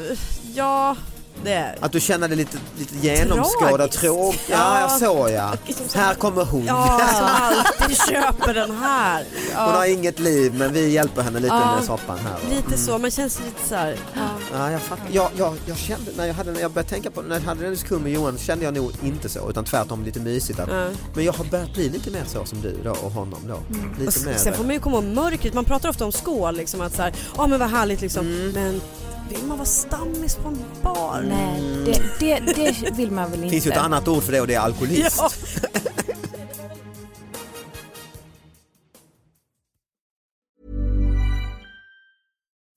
ja 0.54 0.96
det 1.44 1.74
Att 1.80 1.92
du 1.92 2.00
känner 2.00 2.28
dig 2.28 2.36
lite, 2.36 2.58
lite 2.78 2.94
genomskådad, 3.06 3.90
tråkig. 3.90 4.40
Ja, 4.50 4.80
jag 4.80 4.90
Ja. 4.90 4.98
såg 4.98 5.30
ja. 5.30 5.52
Så 5.88 5.98
här- 5.98 6.04
Här 6.06 6.14
kommer 6.14 6.44
hon. 6.44 6.64
Ja, 6.66 7.00
som 7.14 7.26
alltid 7.26 7.96
köper 8.08 8.54
den 8.54 8.76
här. 8.76 9.24
Ja. 9.54 9.64
Hon 9.64 9.74
har 9.74 9.84
inget 9.86 10.18
liv 10.18 10.54
men 10.54 10.72
vi 10.72 10.88
hjälper 10.88 11.22
henne 11.22 11.40
lite 11.40 11.54
Ja. 11.54 11.74
med 11.76 11.84
soppan 11.84 12.18
här. 12.18 12.56
Lite 12.56 12.78
så, 12.78 12.98
man 12.98 13.10
känns 13.10 13.40
lite 13.40 13.68
såhär, 13.68 13.96
ja. 14.14 14.20
Ja, 14.52 14.70
jag, 14.70 14.80
fattar. 14.82 15.04
Jag, 15.12 15.30
jag, 15.36 15.56
jag 15.66 15.76
kände 15.76 16.10
när 16.16 16.26
jag, 16.26 16.34
hade, 16.34 16.52
när 16.52 16.60
jag 16.60 16.70
började 16.70 16.88
tänka 16.90 17.10
på 17.10 17.22
när 17.22 17.34
jag 17.34 17.42
hade 17.42 17.60
den 17.62 17.70
diskussion 17.70 18.02
med 18.02 18.12
Johan 18.12 18.38
så 18.38 18.44
kände 18.44 18.64
jag 18.64 18.74
nog 18.74 18.92
inte 19.02 19.28
så 19.28 19.50
utan 19.50 19.64
tvärtom 19.64 20.04
lite 20.04 20.20
mysigt. 20.20 20.58
Att, 20.60 20.68
Ja. 20.68 20.86
Men 21.14 21.24
jag 21.24 21.32
har 21.32 21.44
börjat 21.44 21.72
bli 21.74 21.88
lite 21.88 22.10
mer 22.10 22.24
så 22.26 22.44
som 22.44 22.60
du 22.60 22.76
då 22.84 22.90
och 22.90 23.10
honom 23.12 23.40
då. 23.48 23.54
Och 23.54 23.98
Lite 23.98 24.24
mer. 24.24 24.32
s- 24.34 24.42
sen 24.42 24.54
får 24.54 24.64
man 24.64 24.72
ju 24.74 24.80
komma 24.80 24.96
ihåg 24.96 25.04
mörkret, 25.04 25.54
man 25.54 25.64
pratar 25.64 25.88
ofta 25.88 26.04
om 26.04 26.12
skål 26.12 26.56
liksom 26.56 26.80
att 26.80 26.94
såhär, 26.96 27.12
ja 27.36 27.46
men 27.46 27.58
vad 27.60 27.70
härligt 27.70 28.00
liksom, 28.00 28.26
Mm. 28.26 28.50
men 28.52 28.80
vill 29.28 29.44
man 29.48 29.58
vara 29.58 29.66
stammis 29.66 30.34
på 30.34 30.48
en 30.48 30.64
bar? 30.82 31.24
Nej, 31.28 31.33
det, 31.84 32.02
det, 32.20 32.38
det 32.40 32.90
vill 32.96 33.10
man 33.10 33.30
väl 33.30 33.40
Det 33.40 33.44
inte. 33.46 33.52
finns 33.54 33.66
ju 33.66 33.70
ett 33.70 33.76
annat 33.76 34.08
ord 34.08 34.22
för 34.22 34.32
det 34.32 34.40
och 34.40 34.46
det 34.46 34.54
är 34.54 34.60
alkoholist. 34.60 35.16
Ja. 35.18 35.30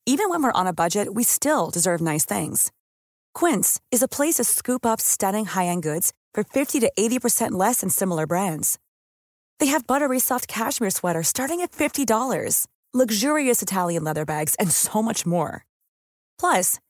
Even 0.05 0.29
when 0.29 0.41
we're 0.41 0.53
on 0.61 0.67
a 0.67 0.73
budget, 0.73 1.13
we 1.13 1.23
still 1.23 1.69
deserve 1.69 1.99
nice 2.01 2.25
things. 2.25 2.71
Quince 3.33 3.79
is 3.91 4.01
a 4.01 4.07
place 4.07 4.35
to 4.35 4.43
scoop 4.45 4.85
up 4.85 5.01
stunning 5.01 5.45
high-end 5.45 5.83
goods 5.83 6.13
for 6.33 6.43
50 6.43 6.79
to 6.79 6.91
80% 6.97 7.51
less 7.51 7.81
than 7.81 7.89
similar 7.89 8.25
brands. 8.25 8.79
They 9.59 9.65
have 9.67 9.85
buttery 9.87 10.19
soft 10.19 10.47
cashmere 10.47 10.91
sweaters 10.91 11.27
starting 11.27 11.59
at 11.61 11.71
$50, 11.71 12.67
luxurious 12.93 13.61
Italian 13.61 14.03
leather 14.05 14.23
bags, 14.23 14.55
and 14.55 14.71
so 14.71 15.01
much 15.01 15.25
more. 15.25 15.65
Plus, 16.39 16.79